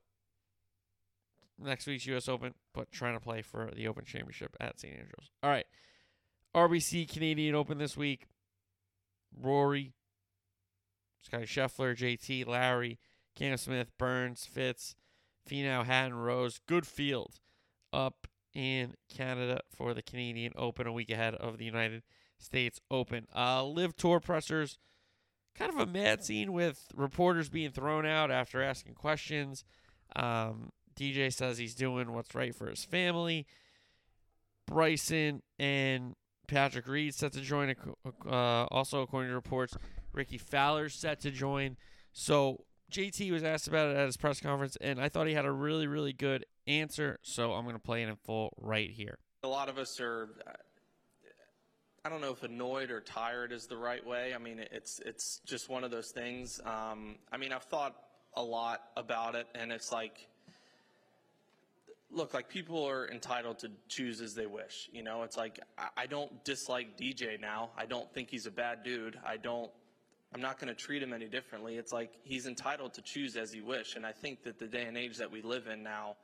[1.60, 2.30] next week's U.S.
[2.30, 4.94] Open, but trying to play for the Open Championship at St.
[4.94, 5.32] Andrews.
[5.42, 5.66] All right.
[6.56, 8.28] RBC Canadian Open this week.
[9.42, 9.94] Rory,
[11.22, 13.00] Scotty Scheffler, JT, Lowry,
[13.36, 14.96] Cam Smith, Burns, Fitz,
[15.50, 16.60] Finau, Hatton, Rose.
[16.68, 17.40] Good field
[17.92, 22.04] up in Canada for the Canadian Open a week ahead of the United
[22.38, 23.28] States Open.
[23.36, 24.78] Uh, LIV Tour pressers,
[25.56, 29.64] kind of a mad scene with reporters being thrown out after asking questions.
[30.16, 33.48] Um, DJ says he's doing what's right for his family.
[34.68, 36.16] Bryson and
[36.48, 37.76] Patrick Reed set to join.
[38.26, 39.76] Uh, also, according to reports,
[40.12, 41.78] Rickie Fowler set to join.
[42.12, 45.46] So JT was asked about it at his press conference, and I thought he had
[45.46, 47.20] a really, really good answer.
[47.24, 49.18] So I'm going to play it in full right here.
[49.44, 50.30] A lot of us are.
[52.06, 54.34] I don't know if annoyed or tired is the right way.
[54.36, 56.60] I mean, it's it's just one of those things.
[56.66, 57.96] Um, I mean, I've thought
[58.36, 60.28] a lot about it, and it's like
[62.14, 64.90] look, like people are entitled to choose as they wish.
[64.92, 65.60] You know, it's like
[65.98, 67.72] I, don't dislike DJ now.
[67.78, 69.20] I don't think he's a bad dude.
[69.26, 69.72] I don't.
[70.34, 71.76] I'm not going to treat him any differently.
[71.76, 73.96] It's like he's entitled to choose as he wish.
[73.96, 76.16] And I think that the day and age that we live in now,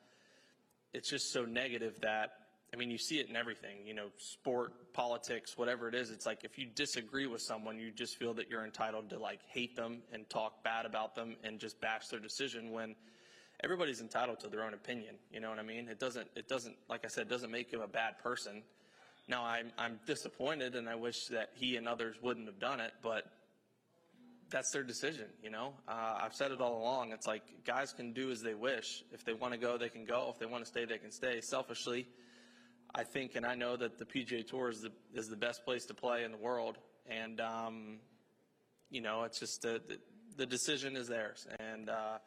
[0.93, 2.31] it's just so negative that
[2.73, 6.11] I mean, you see it in everything, you know, sport, politics, whatever it is.
[6.11, 9.39] It's like if you disagree with someone, you just feel that you're entitled to like
[9.47, 12.95] hate them and talk bad about them and just bash their decision when
[13.63, 15.15] everybody's entitled to their own opinion.
[15.31, 15.87] You know what I mean?
[15.87, 16.27] It doesn't.
[16.35, 16.75] It doesn't.
[16.89, 18.63] Like I said, doesn't make him a bad person.
[19.27, 22.93] Now I'm I'm disappointed, and I wish that he and others wouldn't have done it,
[23.03, 23.25] but
[24.49, 25.27] that's their decision.
[25.43, 27.11] You know, uh, I've said it all along.
[27.11, 29.03] It's like guys can do as they wish.
[29.11, 30.29] If they want to go, they can go.
[30.33, 31.41] If they want to stay, they can stay.
[31.41, 32.07] Selfishly,
[32.95, 35.85] I think, and I know that the PGA Tour is the is the best place
[35.85, 37.99] to play in the world, and um,
[38.89, 39.99] you know, it's just the, the
[40.37, 42.17] the decision is theirs, and uh,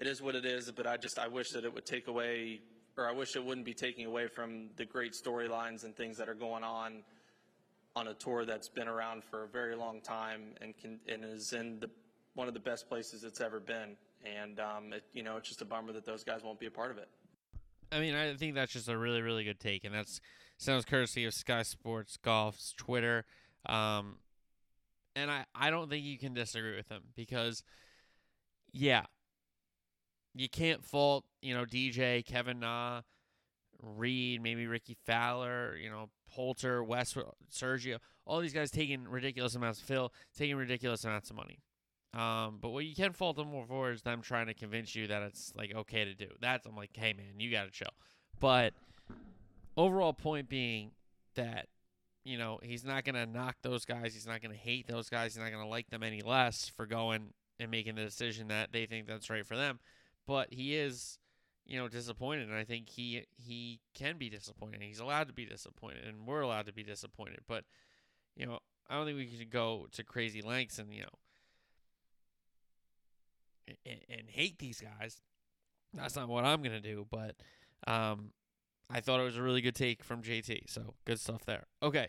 [0.00, 0.70] it is what it is.
[0.70, 2.60] But I just I wish that it would take away,
[2.96, 6.28] or I wish it wouldn't be taking away from the great storylines and things that
[6.28, 7.02] are going on
[7.96, 11.52] on a tour that's been around for a very long time and can and is
[11.52, 11.90] in the
[12.34, 13.96] one of the best places it's ever been.
[14.24, 16.70] And um, it, you know, it's just a bummer that those guys won't be a
[16.70, 17.08] part of it.
[17.92, 20.20] I mean, I think that's just a really, really good take, and that's
[20.58, 23.24] sounds courtesy of Sky Sports Golf's Twitter.
[23.66, 24.18] Um,
[25.16, 27.64] and I, I don't think you can disagree with him because,
[28.72, 29.06] yeah,
[30.34, 33.02] you can't fault you know DJ, Kevin Na,
[33.82, 39.80] Reed, maybe Rickie Fowler, you know Poulter, Westwood, Sergio, all these guys taking ridiculous amounts
[39.80, 41.60] of Phil, taking ridiculous amounts of money.
[42.12, 45.22] Um, but what you can fault them for is them trying to convince you that
[45.22, 46.26] it's like okay to do.
[46.40, 47.92] That's I'm like, hey man, you gotta chill.
[48.40, 48.72] But
[49.76, 50.90] overall point being
[51.36, 51.68] that
[52.24, 54.12] you know he's not gonna knock those guys.
[54.12, 55.34] He's not gonna hate those guys.
[55.34, 58.86] He's not gonna like them any less for going and making the decision that they
[58.86, 59.78] think that's right for them.
[60.26, 61.18] But he is,
[61.66, 64.82] you know, disappointed, and I think he he can be disappointed.
[64.82, 67.40] He's allowed to be disappointed, and we're allowed to be disappointed.
[67.48, 67.64] But
[68.36, 71.08] you know, I don't think we can go to crazy lengths and you know
[73.86, 75.20] and, and hate these guys.
[75.94, 77.36] That's not what I'm gonna do, but
[77.86, 78.32] um,
[78.88, 80.70] I thought it was a really good take from JT.
[80.70, 81.66] So good stuff there.
[81.82, 82.08] Okay,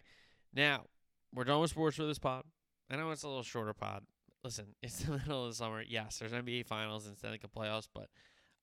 [0.53, 0.85] now
[1.33, 2.43] we're done with sports for this pod.
[2.89, 4.03] I know it's a little shorter pod.
[4.43, 5.81] Listen, it's the middle of the summer.
[5.81, 8.07] Yes, there's NBA finals and Stanley Cup playoffs, but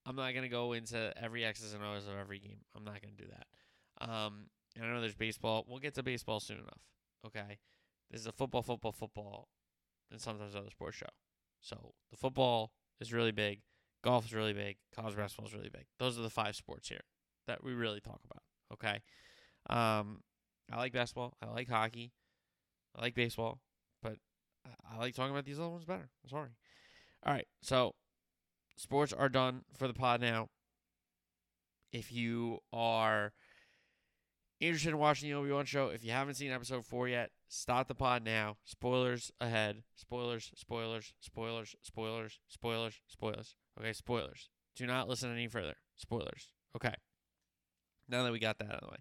[0.06, 2.60] I'm not gonna go into every X's and O's of every game.
[2.76, 4.08] I'm not gonna do that.
[4.08, 5.64] Um, and I know there's baseball.
[5.68, 6.82] We'll get to baseball soon enough.
[7.26, 7.58] Okay,
[8.10, 9.48] this is a football, football, football,
[10.10, 11.06] and sometimes other sports show.
[11.60, 13.62] So the football is really big.
[14.04, 14.76] Golf is really big.
[14.94, 15.86] College basketball is really big.
[15.98, 17.00] Those are the five sports here
[17.48, 18.42] that we really talk about.
[18.72, 19.00] Okay.
[19.68, 20.20] Um,
[20.72, 21.34] I like basketball.
[21.42, 22.12] I like hockey.
[22.96, 23.60] I like baseball,
[24.66, 26.08] I, like talking about these other ones better.
[26.24, 26.50] I'm sorry.
[27.24, 27.46] All right.
[27.62, 27.94] So
[28.76, 30.48] sports are done for the pod now.
[31.92, 33.32] If you are
[34.60, 37.88] interested in watching the Obi Wan show, if you haven't seen episode four yet, stop
[37.88, 38.56] the pod now.
[38.64, 39.82] Spoilers ahead.
[39.94, 43.54] Spoilers, spoilers, spoilers, spoilers, spoilers, spoilers.
[43.78, 44.50] Okay, spoilers.
[44.76, 45.74] Do not listen any further.
[45.96, 46.52] Spoilers.
[46.76, 46.94] Okay.
[48.08, 48.98] Now that we got that out of the way,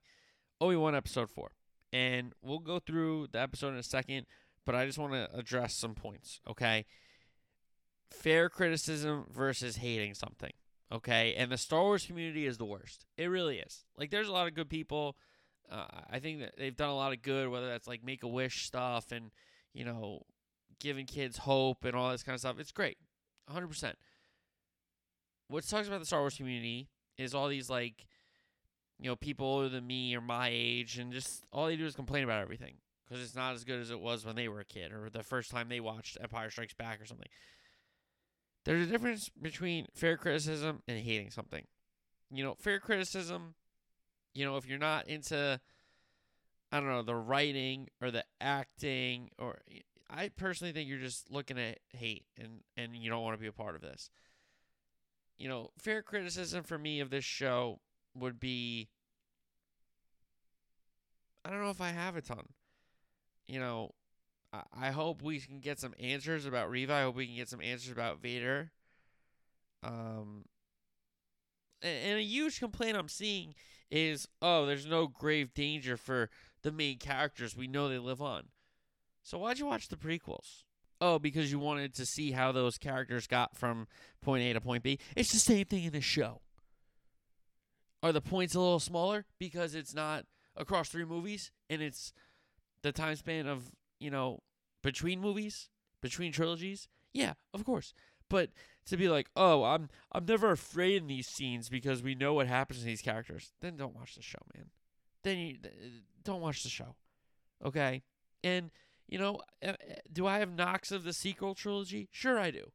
[0.60, 1.52] Obi Wan episode four,
[1.94, 4.26] and we'll go through the episode in a second.
[4.68, 6.42] But I just want to address some points.
[6.46, 6.86] Okay.
[8.12, 10.52] Fair criticism versus hating something.
[10.92, 13.06] Okay, and the Star Wars community is the worst.
[13.18, 13.86] It really is.
[13.98, 15.16] Like, there's a lot of good people.
[15.72, 18.28] Uh, I think that they've done a lot of good, whether that's like Make a
[18.28, 19.32] Wish stuff and
[19.74, 20.24] you know
[20.82, 22.60] giving kids hope and all this kind of stuff.
[22.60, 22.98] It's great,
[23.46, 23.68] 100.
[23.68, 23.96] percent
[25.48, 28.06] What sucks about the Star Wars community is all these like
[29.00, 31.96] you know people older than me or my age, and just all they do is
[31.96, 32.76] complain about everything
[33.08, 35.24] because it's not as good as it was when they were a kid or the
[35.24, 37.30] first time they watched Empire Strikes Back or something.
[38.66, 41.66] There's a difference between fair criticism and hating something.
[42.30, 43.56] You know, fair criticism
[44.38, 45.60] you know, if you're not into,
[46.72, 49.58] I don't know, the writing or the acting, or
[50.12, 53.48] I personally think you're just looking at hate and and you don't want to be
[53.48, 54.12] a part of this.
[55.40, 57.80] You know, fair criticism for me of this show
[58.14, 58.90] would be
[61.44, 62.46] I don't know if I have a ton.
[63.48, 63.92] You know,
[64.76, 66.94] I, hope we can get some answers about Reva.
[66.94, 68.72] I hope we can get some answers about Vader.
[69.84, 70.46] Um,
[71.82, 73.56] and, and a huge complaint I'm seeing
[73.90, 76.30] is oh, there's no grave danger for
[76.64, 77.56] the main characters.
[77.56, 78.48] We know they live on.
[79.24, 80.64] So why'd you watch the prequels?
[81.00, 83.88] Oh, because you wanted to see how those characters got from
[84.22, 85.00] point A to point B.
[85.16, 86.42] It's the same thing in the show.
[88.02, 90.26] Are the points a little smaller because it's not
[90.56, 92.14] across three movies and it's
[92.88, 94.42] the time span of, you know,
[94.84, 95.70] between movies,
[96.02, 96.88] between trilogies?
[97.14, 97.94] Yeah, of course.
[98.30, 98.50] But
[98.88, 102.48] to be like, oh, I'm I'm never afraid in these scenes because we know what
[102.48, 104.68] happens to these characters, then don't watch the show, man.
[105.24, 105.58] Then you
[106.24, 106.96] don't watch the show,
[107.66, 108.04] okay?
[108.44, 108.72] And
[109.08, 112.10] you know, eh, eh, do I have knocks of the sequel trilogy?
[112.12, 112.72] Sure, I do,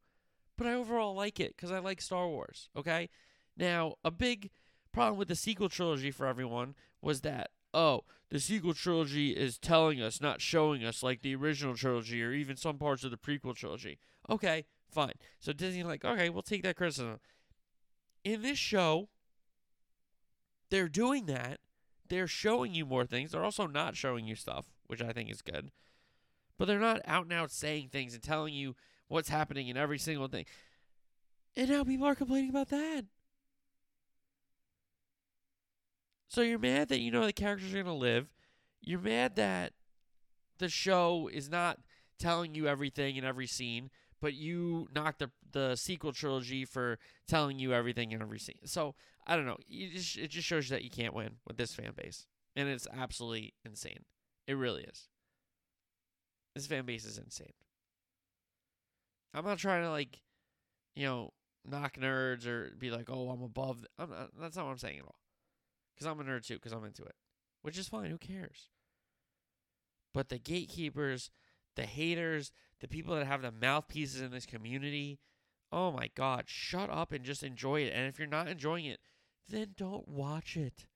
[0.57, 2.69] but I overall like it because I like Star Wars.
[2.77, 3.09] Okay,
[3.57, 4.51] now a big
[4.93, 10.01] problem with the sequel trilogy for everyone was that oh, the sequel trilogy is telling
[10.01, 13.55] us, not showing us, like the original trilogy or even some parts of the prequel
[13.55, 13.99] trilogy.
[14.31, 15.15] Okay, Fine.
[15.41, 17.19] So Disney like, okay, we'll take that criticism.
[18.25, 19.09] In this show,
[20.71, 21.61] they're doing that.
[22.09, 23.33] They're showing you more things.
[23.33, 25.71] They're also not showing you stuff, which I think is good.
[26.59, 28.77] But they're not out and out saying things and telling you
[29.09, 30.45] what's happening in every single thing.
[31.57, 33.07] And now people are complaining about that.
[36.33, 38.31] So you're mad that you know the characters are going to live.
[38.81, 39.75] You're mad that
[40.57, 41.79] the show is not
[42.19, 47.59] telling you everything in every scene, but you knocked the the sequel trilogy for telling
[47.59, 48.61] you everything in every scene.
[48.65, 48.95] So
[49.27, 49.59] I don't know.
[49.71, 52.27] Just, it just shows you that you can't win with this fan base,
[52.57, 54.07] and it's absolutely insane.
[54.47, 55.09] It really is.
[56.55, 57.53] This fan base is insane.
[59.35, 60.23] I'm not trying to like,
[60.97, 61.33] you know,
[61.67, 63.81] knock nerds or be like, oh, I'm above.
[63.81, 65.17] th-" I'm not, that's not what I'm saying at all.
[66.03, 66.55] Because I'm a nerd too.
[66.55, 67.15] Because I'm into it,
[67.63, 68.11] which is fine.
[68.11, 68.71] Who cares?
[70.13, 71.31] But the gatekeepers,
[71.77, 75.21] the haters, the people that have the mouthpieces in this community,
[75.71, 77.93] oh my God, shut up and just enjoy it.
[77.95, 79.01] And if you're not enjoying it,
[79.49, 80.87] then don't watch it.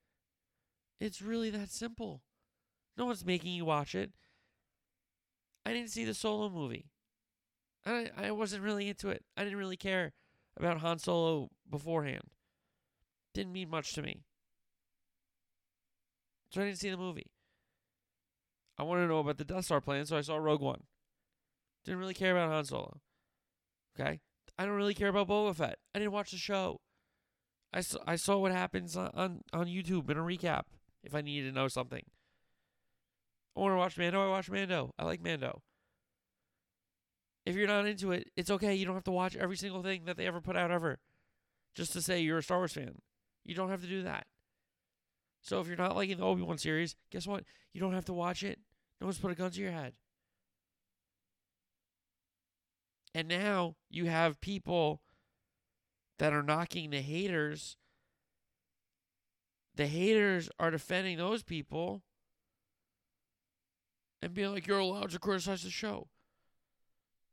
[0.99, 2.21] It's really that simple.
[2.97, 4.11] No one's making you watch it.
[5.65, 6.91] I didn't see the solo movie.
[7.85, 9.23] I I wasn't really into it.
[9.35, 10.13] I didn't really care
[10.57, 12.23] about Han Solo beforehand.
[13.33, 14.23] Didn't mean much to me.
[16.49, 17.31] So I didn't see the movie.
[18.77, 20.83] I wanted to know about the Death Star plan, so I saw Rogue One.
[21.85, 22.99] Didn't really care about Han Solo.
[23.99, 24.19] Okay?
[24.57, 25.79] I don't really care about Boba Fett.
[25.93, 26.81] I didn't watch the show.
[27.73, 30.63] I saw, I saw what happens on, on, on YouTube in a recap
[31.03, 32.03] if I needed to know something.
[33.55, 34.91] I want to watch Mando, I watch Mando.
[34.97, 35.61] I like Mando.
[37.45, 38.75] If you're not into it, it's okay.
[38.75, 40.99] You don't have to watch every single thing that they ever put out ever
[41.75, 42.95] just to say you're a Star Wars fan.
[43.45, 44.27] You don't have to do that.
[45.47, 47.45] So if you're not liking the Obi Wan series, guess what?
[47.71, 48.59] You don't have to watch it.
[48.99, 49.93] No one's put a gun to your head.
[53.15, 55.01] And now you have people
[56.19, 57.77] that are knocking the haters.
[59.73, 62.03] The haters are defending those people
[64.21, 66.09] and being like, you're allowed to criticize the show.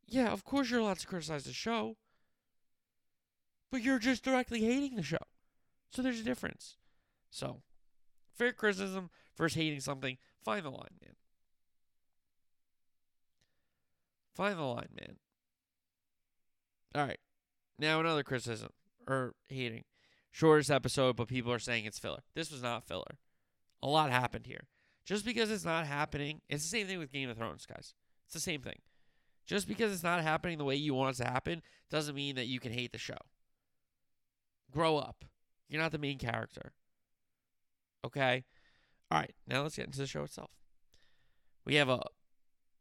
[0.06, 1.96] Yeah, of course you're allowed to criticize the show.
[3.72, 5.26] But you're just directly hating the show.
[5.90, 6.76] So there's a difference.
[7.28, 7.62] So,
[8.36, 10.16] fair criticism versus hating something.
[10.44, 11.14] Find the line, man.
[14.34, 15.16] Find the line, man.
[16.94, 17.18] All right.
[17.78, 18.70] Now another criticism
[19.08, 19.84] or hating.
[20.30, 22.22] Shortest episode, but people are saying it's filler.
[22.34, 23.18] This was not filler.
[23.82, 24.66] A lot happened here.
[25.04, 27.94] Just because it's not happening, it's the same thing with Game of Thrones, guys.
[28.26, 28.80] It's the same thing.
[29.46, 32.46] Just because it's not happening the way you want it to happen doesn't mean that
[32.46, 33.18] you can hate the show.
[34.72, 35.24] Grow up.
[35.68, 36.72] You're not the main character.
[38.04, 38.44] Okay?
[39.10, 40.50] All right, now let's get into the show itself.
[41.64, 42.02] We have a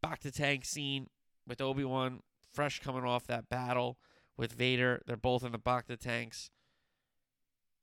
[0.04, 1.08] bacta tank scene
[1.46, 2.20] with Obi Wan,
[2.52, 3.98] fresh coming off that battle
[4.36, 5.02] with Vader.
[5.06, 6.50] They're both in the bacta tanks.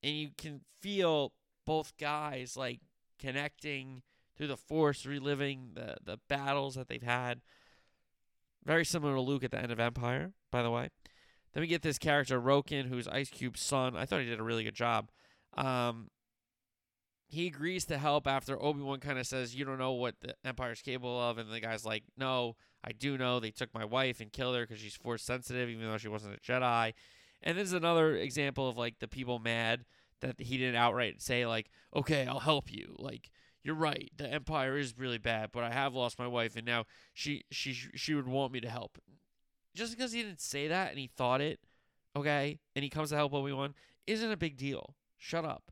[0.04, 1.34] And you can feel
[1.66, 2.82] both guys like
[3.20, 4.02] connecting
[4.36, 7.42] through the force, reliving the, the battles that they've had.
[8.64, 10.89] Very similar to Luke at the end of Empire, by the way.
[11.54, 13.96] Then we get this character, Roken, who's Ice Cube's son.
[13.96, 15.10] I thought he did a really good job.
[15.58, 16.10] Um,
[17.32, 20.36] he agrees to help after Obi Wan kind of says, You don't know what the
[20.44, 21.38] Empire's capable of.
[21.38, 23.40] And the guy's like, No, I do know.
[23.40, 26.36] They took my wife and killed her because she's force sensitive, even though she wasn't
[26.36, 26.94] a Jedi.
[27.42, 29.86] And this is another example of like the people mad
[30.20, 32.96] that he didn't outright say, like, Okay, I'll help you.
[33.00, 33.32] Like,
[33.64, 34.12] you're right.
[34.18, 37.74] The Empire is really bad, but I have lost my wife, and now she she
[37.74, 38.98] she would want me to help.
[39.74, 41.62] Just because he didn't say that and he thought it,
[42.16, 43.74] okay, and he comes to help Obi Wan,
[44.06, 44.96] isn't a big deal.
[45.18, 45.72] Shut up.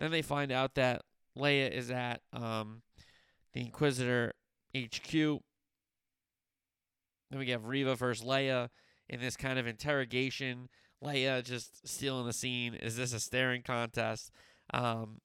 [0.00, 1.02] Then they find out that
[1.38, 2.82] Leia is at um,
[3.52, 4.32] the Inquisitor
[4.76, 5.12] HQ.
[5.12, 5.38] Then
[7.38, 8.70] we have Reva versus Leia
[9.08, 10.68] in this kind of interrogation.
[11.04, 12.74] Leia just stealing the scene.
[12.74, 14.32] Is this a staring contest?
[14.72, 15.20] Um,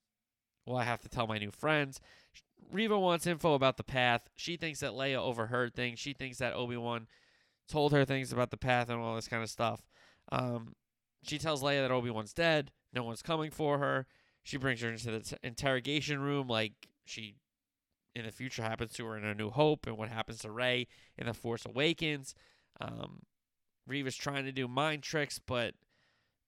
[0.65, 2.01] well, I have to tell my new friends.
[2.71, 4.30] Reva wants info about the path.
[4.36, 5.99] She thinks that Leia overheard things.
[5.99, 7.07] She thinks that Obi Wan
[7.69, 9.82] told her things about the path and all this kind of stuff.
[10.32, 10.76] Um,
[11.23, 12.71] she tells Leia that Obi Wan's dead.
[12.93, 14.05] No one's coming for her.
[14.45, 17.35] She brings her into the interrogation room like she
[18.15, 20.87] in the future happens to her in A New Hope and what happens to Rey
[21.17, 22.35] in The Force Awakens.
[22.79, 23.23] Um,
[23.87, 25.73] Reva's trying to do mind tricks, but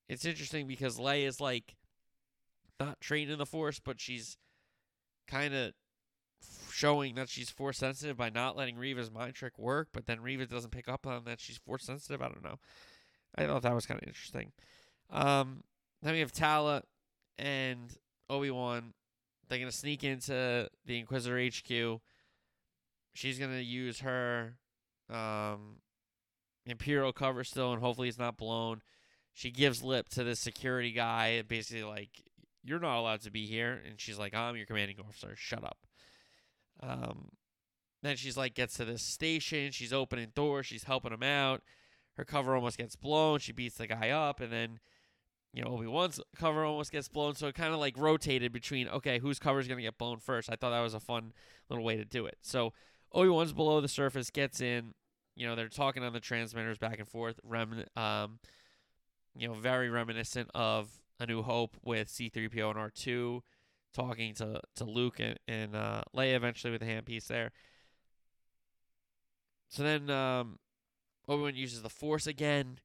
[0.08, 1.76] it's interesting because Leia's like
[2.80, 4.38] not trained in the Force, but she's
[5.28, 5.74] kind of
[6.72, 10.46] showing that she's force sensitive by not letting Reva's mind trick work, but then Riva
[10.46, 12.22] doesn't pick up on that she's force sensitive.
[12.22, 12.60] I don't know.
[13.36, 14.52] I thought that was kind of interesting.
[15.10, 15.64] Um,
[16.04, 16.84] then we have Tala
[17.38, 17.96] and
[18.30, 18.94] Obi Wan.
[19.48, 22.02] They're gonna sneak into the Inquisitor HQ.
[23.14, 24.58] She's gonna use her
[25.10, 25.78] um,
[26.66, 28.82] Imperial cover still, and hopefully it's not blown.
[29.34, 32.10] she gives lip to the security guy, basically like,
[32.64, 35.36] "You're not allowed to be here," and she's like, "I'm your commanding officer.
[35.36, 35.78] Shut up."
[36.82, 37.30] Um,
[38.04, 39.72] then she's like, gets to this station.
[39.72, 40.66] She's opening doors.
[40.66, 41.64] She's helping him out.
[42.16, 43.40] Her cover almost gets blown.
[43.40, 44.80] She beats the guy up, and then
[45.54, 47.36] you know Obi Wan's cover almost gets blown.
[47.36, 50.50] So it kind of like rotated between okay, whose cover is gonna get blown first.
[50.52, 51.34] I thought that was a fun
[51.70, 52.38] little way to do it.
[52.42, 52.74] So
[53.12, 54.94] Obi Wan's below the surface, gets in.
[55.36, 57.40] You know they're talking on the transmitters back and forth.
[57.44, 58.40] Rem, um,
[59.36, 60.90] you know, very reminiscent of
[61.20, 63.42] A New Hope with C-3PO and R2
[63.94, 67.52] talking to to Luke and, and uh, Leia eventually with the handpiece there.
[69.70, 70.60] So then um,
[71.28, 72.80] Obi Wan uses the Force again.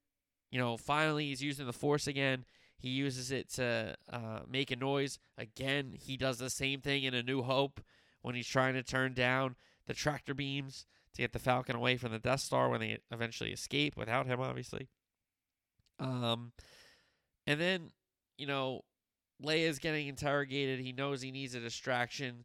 [0.53, 2.45] You know, finally he's using the Force again.
[2.79, 5.19] He uses it to uh, make a noise.
[5.39, 7.81] Again, he does the same thing in A New Hope
[8.21, 10.85] when he's trying to turn down the tractor beams
[11.15, 14.41] to get the Falcon away from the Death Star when they eventually escape without him,
[14.41, 14.89] obviously.
[15.99, 16.53] Um,
[17.47, 17.91] and then,
[18.37, 18.83] you know,
[19.43, 20.81] Leia's getting interrogated.
[20.81, 22.45] He knows he needs a distraction.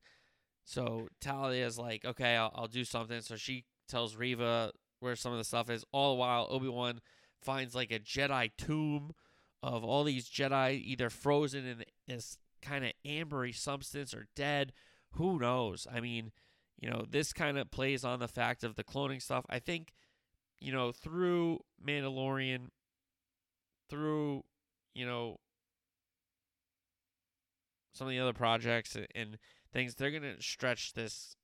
[0.64, 3.22] So Talia's like, okay, I'll, I'll do something.
[3.22, 5.84] So she tells Reva where some of the stuff is.
[5.92, 7.02] All the while, Obi Wan
[7.42, 9.14] finds like a Jedi tomb
[9.64, 14.74] of all these Jedi either frozen in this kind of ambery substance or dead.
[15.12, 15.88] Who knows?
[15.92, 16.32] I mean,
[16.80, 19.46] you know, this kind of plays on the fact of the cloning stuff.
[19.50, 19.94] I think,
[20.60, 22.68] you know, through Mandalorian,
[23.90, 24.44] through,
[24.94, 25.38] you know,
[27.94, 29.38] some of the other projects and
[29.74, 31.36] things, they're going to stretch this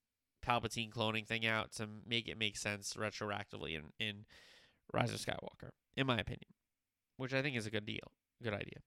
[0.45, 4.25] Palpatine cloning thing out to make it make sense retroactively in, in
[4.93, 6.51] Rise of Skywalker, in my opinion,
[7.17, 8.79] which I think is a good deal, good idea.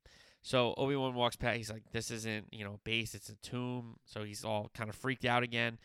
[0.42, 1.56] So Obi Wan walks past.
[1.56, 3.14] He's like, "This isn't, you know, base.
[3.14, 5.78] It's a tomb." So he's all kind of freaked out again.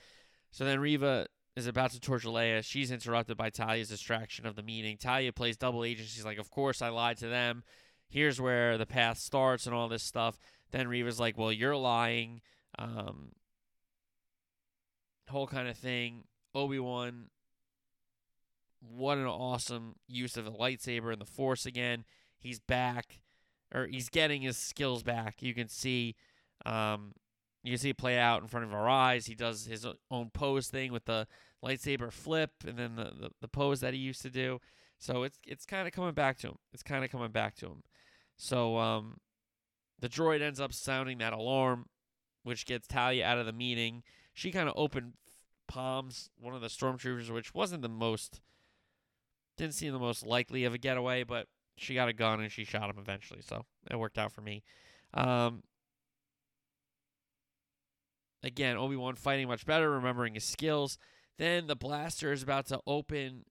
[0.51, 2.63] So then Reva is about to torture Leia.
[2.63, 4.97] She's interrupted by Talia's distraction of the meeting.
[4.97, 6.09] Talia plays double agent.
[6.09, 7.63] She's like, "Of course I lied to them.
[8.07, 10.37] Here's where the path starts and all this stuff."
[10.69, 12.41] Then Reva's like, "Well, you're lying."
[12.77, 13.31] Um,
[15.31, 16.25] whole kind of thing.
[16.53, 17.29] Obi Wan,
[18.81, 22.03] what an awesome use of the lightsaber and the Force again.
[22.37, 23.21] He's back,
[23.73, 25.41] or he's getting his skills back.
[25.41, 26.15] You can see,
[26.65, 27.13] um,
[27.63, 29.27] you can see it play out in front of our eyes.
[29.27, 31.27] He does his own pose thing with the
[31.63, 34.59] lightsaber flip, and then the the, the pose that he used to do.
[34.97, 36.57] So it's it's kind of coming back to him.
[36.73, 37.83] It's kind of coming back to him.
[38.37, 39.17] So um,
[39.99, 41.85] the droid ends up sounding that alarm,
[42.43, 44.01] which gets Talia out of the meeting.
[44.33, 45.13] She kind of opened
[45.67, 48.41] palms one of the stormtroopers, which wasn't the most
[49.57, 51.47] didn't seem the most likely of a getaway, but
[51.77, 54.63] she got a gun and she shot him eventually, so it worked out for me.
[55.13, 55.63] Um,
[58.43, 60.97] again, Obi Wan fighting much better, remembering his skills.
[61.37, 63.45] Then the blaster is about to open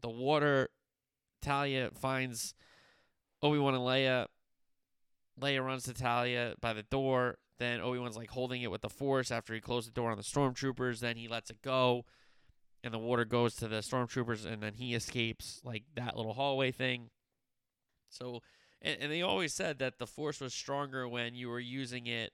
[0.00, 0.68] the water.
[1.40, 2.54] Talia finds
[3.42, 4.26] Obi Wan and Leia.
[5.40, 7.38] Leia runs to Talia by the door.
[7.58, 10.16] Then Obi Wan's like holding it with the force after he closed the door on
[10.16, 11.00] the stormtroopers.
[11.00, 12.04] Then he lets it go,
[12.84, 16.72] and the water goes to the stormtroopers, and then he escapes like that little hallway
[16.72, 17.10] thing.
[18.08, 18.40] So,
[18.80, 22.32] and, and they always said that the force was stronger when you were using it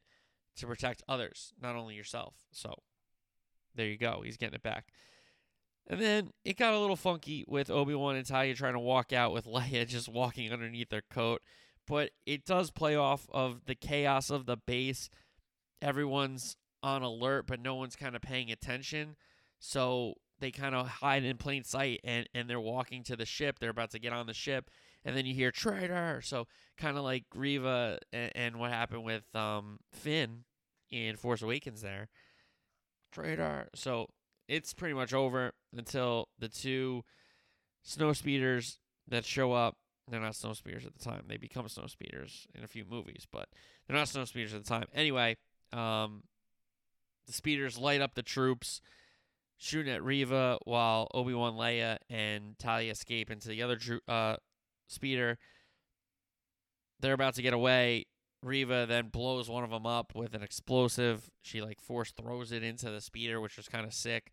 [0.57, 2.34] to protect others, not only yourself.
[2.51, 2.74] So,
[3.74, 4.22] there you go.
[4.24, 4.86] He's getting it back.
[5.86, 9.12] And then it got a little funky with Obi Wan and Talia trying to walk
[9.12, 11.42] out with Leia just walking underneath their coat
[11.88, 15.09] but it does play off of the chaos of the base.
[15.80, 19.16] Everyone's on alert, but no one's kind of paying attention.
[19.59, 23.59] So they kind of hide in plain sight and, and they're walking to the ship.
[23.59, 24.70] They're about to get on the ship.
[25.05, 26.20] And then you hear traitor.
[26.22, 30.45] So kind of like Reva and, and, what happened with um, Finn
[30.91, 32.09] in Force Awakens there.
[33.12, 33.68] Traitor.
[33.74, 34.09] So
[34.49, 37.05] it's pretty much over until the two
[37.82, 38.78] snow speeders
[39.09, 39.76] that show up
[40.11, 41.24] they're not snow speeders at the time.
[41.28, 43.49] They become snow speeders in a few movies, but
[43.86, 44.86] they're not snow speeders at the time.
[44.95, 45.36] Anyway,
[45.72, 46.22] um,
[47.26, 48.80] the speeders light up the troops,
[49.59, 54.36] shooting at Reva while Obi Wan, Leia, and Talia escape into the other uh,
[54.86, 55.38] speeder.
[57.00, 58.06] They're about to get away.
[58.42, 61.30] Reva then blows one of them up with an explosive.
[61.42, 64.32] She like force throws it into the speeder, which was kind of sick.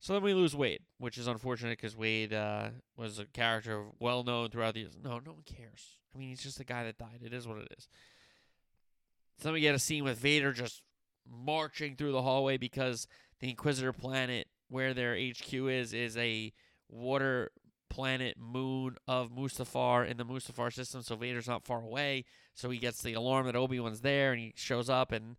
[0.00, 4.24] So then we lose Wade, which is unfortunate because Wade uh, was a character well
[4.24, 4.96] known throughout the years.
[5.02, 5.98] No, no one cares.
[6.14, 7.22] I mean, he's just a guy that died.
[7.22, 7.88] It is what it is.
[9.38, 10.82] So then we get a scene with Vader just
[11.28, 13.06] marching through the hallway because
[13.40, 16.52] the Inquisitor planet, where their HQ is, is a
[16.88, 17.50] water
[17.88, 21.02] planet moon of Mustafar in the Mustafar system.
[21.02, 22.24] So Vader's not far away.
[22.54, 25.36] So he gets the alarm that Obi Wan's there, and he shows up and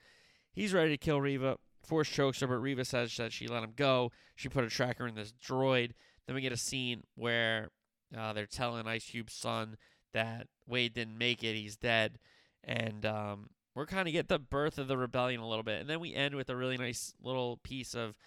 [0.53, 1.57] he's ready to kill Reva.
[1.84, 4.11] Force chokes her, but Reva says that she let him go.
[4.36, 5.91] She put a tracker in this droid.
[6.25, 7.69] Then we get a scene where
[8.15, 9.78] uh, they're telling Ice Cube's son
[10.13, 12.19] that Wade didn't make it, he's dead,
[12.63, 15.89] and um, we're kind of get the birth of the rebellion a little bit, and
[15.89, 18.17] then we end with a really nice little piece of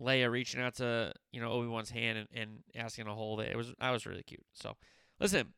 [0.00, 3.50] Leia reaching out to you know Obi Wan's hand and, and asking to hold it.
[3.50, 4.44] It was that was really cute.
[4.54, 4.76] So
[5.18, 5.52] listen,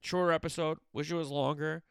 [0.00, 0.78] shorter episode.
[0.92, 1.82] Wish it was longer.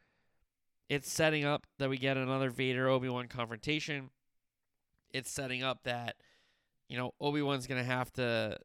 [0.88, 4.10] It's setting up that we get another Vader Obi Wan confrontation.
[5.12, 6.16] It's setting up that
[6.88, 8.58] you know Obi Wan's gonna have to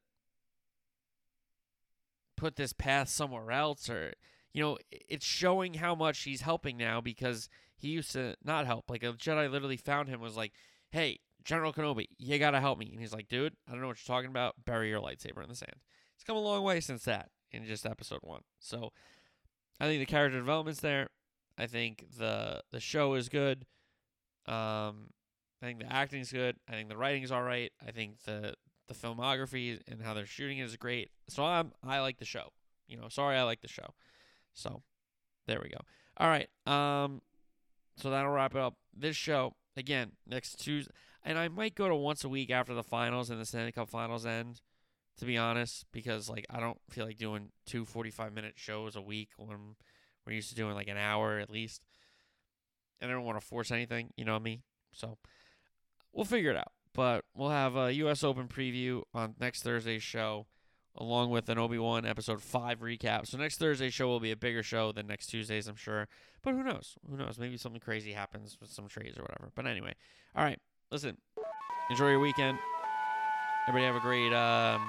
[2.35, 4.13] put this path somewhere else, or
[4.53, 8.89] you know it's showing how much he's helping now because he used to not help.
[8.89, 10.53] Like a Jedi literally found him was like,
[10.91, 13.97] "Hey, General Kenobi, you gotta help me." And he's like, "Dude, I don't know what
[14.05, 14.55] you're talking about.
[14.65, 15.75] Bury your lightsaber in the sand."
[16.15, 18.41] It's come a long way since that in just episode one.
[18.59, 18.91] So
[19.79, 21.09] I think the character development's there.
[21.57, 23.65] I think the the show is good.
[24.47, 25.11] Um,
[25.61, 26.57] I think the acting's good.
[26.67, 27.71] I think the writing's all right.
[27.85, 28.55] I think the
[28.87, 31.09] the filmography and how they're shooting it is great.
[31.29, 32.49] So I'm I like the show.
[32.87, 33.93] You know, sorry I like the show.
[34.53, 34.83] So
[35.47, 35.79] there we go.
[36.17, 36.47] All right.
[36.65, 37.21] Um,
[37.97, 38.75] so that'll wrap it up.
[38.95, 40.91] This show again next Tuesday,
[41.25, 43.89] and I might go to once a week after the finals and the Stanley Cup
[43.89, 44.61] finals end.
[45.19, 49.01] To be honest, because like I don't feel like doing two 45 minute shows a
[49.01, 49.75] week when
[50.27, 51.85] we're used to doing like an hour at least.
[52.99, 54.63] And I don't want to force anything, you know me.
[54.91, 55.17] So
[56.11, 56.73] we'll figure it out.
[56.93, 58.25] But we'll have a U.S.
[58.25, 60.47] Open preview on next Thursday's show,
[60.97, 63.25] along with an Obi Wan episode five recap.
[63.25, 66.09] So next Thursday's show will be a bigger show than next Tuesday's, I'm sure.
[66.41, 66.97] But who knows?
[67.09, 67.37] Who knows?
[67.37, 69.51] Maybe something crazy happens with some trades or whatever.
[69.55, 69.93] But anyway,
[70.35, 70.59] all right.
[70.91, 71.17] Listen,
[71.89, 72.57] enjoy your weekend.
[73.67, 74.81] Everybody have a great um,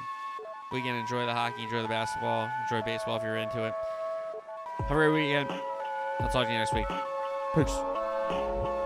[0.71, 0.99] weekend.
[0.99, 1.63] Enjoy the hockey.
[1.63, 2.51] Enjoy the basketball.
[2.65, 3.75] Enjoy baseball if you're into it.
[4.79, 5.49] Have a great weekend.
[6.21, 6.87] I'll talk to you next week.
[7.55, 8.86] Peace.